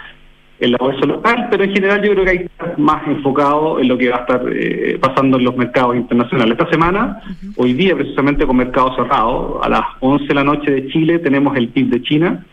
[0.60, 3.80] en la bolsa local, pero en general yo creo que hay que estar más enfocado
[3.80, 6.58] en lo que va a estar eh, pasando en los mercados internacionales.
[6.60, 7.22] Esta semana,
[7.58, 11.56] hoy día precisamente con mercado cerrado, a las 11 de la noche de Chile tenemos
[11.56, 12.46] el PIB de China,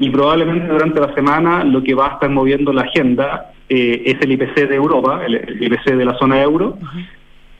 [0.00, 4.16] y probablemente durante la semana lo que va a estar moviendo la agenda eh, es
[4.20, 6.78] el IPC de Europa, el, el IPC de la zona euro.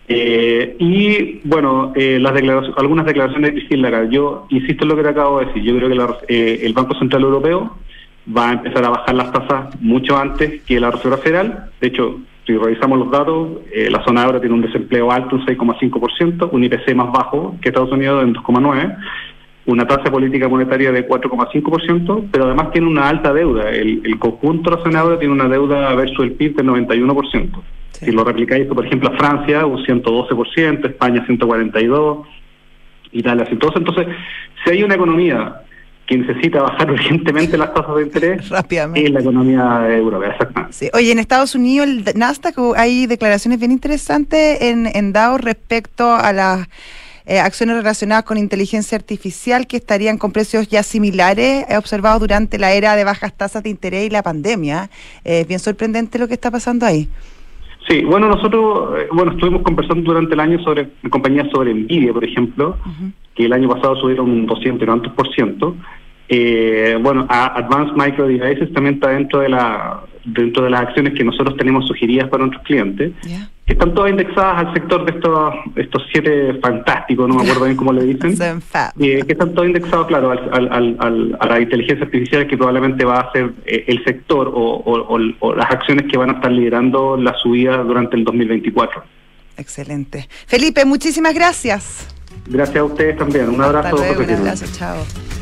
[0.08, 4.08] Eh, y bueno, eh, las declaraciones, algunas declaraciones de Christine Lagarde.
[4.14, 5.62] Yo insisto en lo que te acabo de decir.
[5.64, 7.76] Yo creo que la- eh, el Banco Central Europeo
[8.34, 11.70] va a empezar a bajar las tasas mucho antes que la Reserva Federal.
[11.80, 15.46] De hecho, si revisamos los datos, eh, la zona euro tiene un desempleo alto, un
[15.46, 18.96] 6,5%, un IPC más bajo que Estados Unidos en 2,9%,
[19.66, 23.70] una tasa de política monetaria de 4,5%, pero además tiene una alta deuda.
[23.70, 27.50] El, el conjunto de la zona euro tiene una deuda versus el PIB del 91%.
[27.90, 32.24] Si lo replicáis, por ejemplo, a Francia, un 112%, España 142%,
[33.12, 33.72] Italia 112%.
[33.76, 34.06] Entonces,
[34.62, 35.62] si hay una economía
[36.06, 39.06] que necesita bajar urgentemente las tasas de interés, Rápidamente.
[39.06, 40.72] es la economía europea, exactamente.
[40.76, 40.90] Sí.
[40.94, 46.14] Oye, en Estados Unidos, el Nasdaq, uh, hay declaraciones bien interesantes en, en DAO respecto
[46.14, 46.68] a las
[47.28, 52.56] eh, acciones relacionadas con inteligencia artificial que estarían con precios ya similares eh, observados durante
[52.56, 54.90] la era de bajas tasas de interés y la pandemia.
[55.24, 57.08] Eh, Es bien sorprendente lo que está pasando ahí.
[57.88, 62.24] Sí, bueno, nosotros eh, bueno estuvimos conversando durante el año sobre compañías sobre Nvidia, por
[62.24, 62.76] ejemplo,
[63.34, 65.76] que el año pasado subieron un 200 y tantos por ciento.
[66.28, 71.22] Eh, bueno, Advanced Micro Devices también está dentro de la dentro de las acciones que
[71.22, 73.12] nosotros tenemos sugeridas para nuestros clientes,
[73.64, 77.76] que están todas indexadas al sector de estos estos siete fantásticos, no me acuerdo bien
[77.76, 78.32] cómo le dicen.
[78.98, 83.20] Eh, que están todos indexados, claro, al, al- a la inteligencia artificial que probablemente va
[83.20, 86.50] a ser eh, el sector o, o- o- o las acciones que van a estar
[86.50, 89.04] liderando la subida durante el 2024.
[89.58, 90.28] Excelente.
[90.48, 92.08] Felipe, muchísimas gracias.
[92.48, 93.48] Gracias a ustedes también.
[93.48, 93.88] Un abrazo.
[93.94, 95.35] Hasta luego, José un abrazo, chao.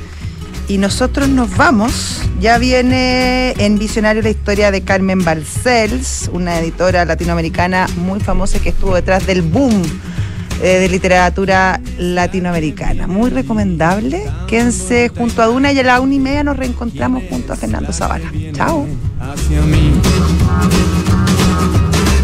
[0.69, 2.21] Y nosotros nos vamos.
[2.41, 8.71] Ya viene en Visionario la historia de Carmen Balcells, una editora latinoamericana muy famosa que
[8.71, 9.83] estuvo detrás del boom
[10.63, 13.07] eh, de literatura latinoamericana.
[13.07, 14.25] Muy recomendable.
[14.49, 17.93] Quédense junto a Duna y a la una y media nos reencontramos junto a Fernando
[17.93, 18.33] Zavala.
[18.53, 18.87] Chao.
[19.21, 19.93] hacia mí.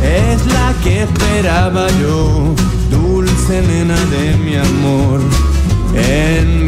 [0.03, 2.55] Es la que esperaba yo,
[2.91, 5.21] dulce nena de mi amor.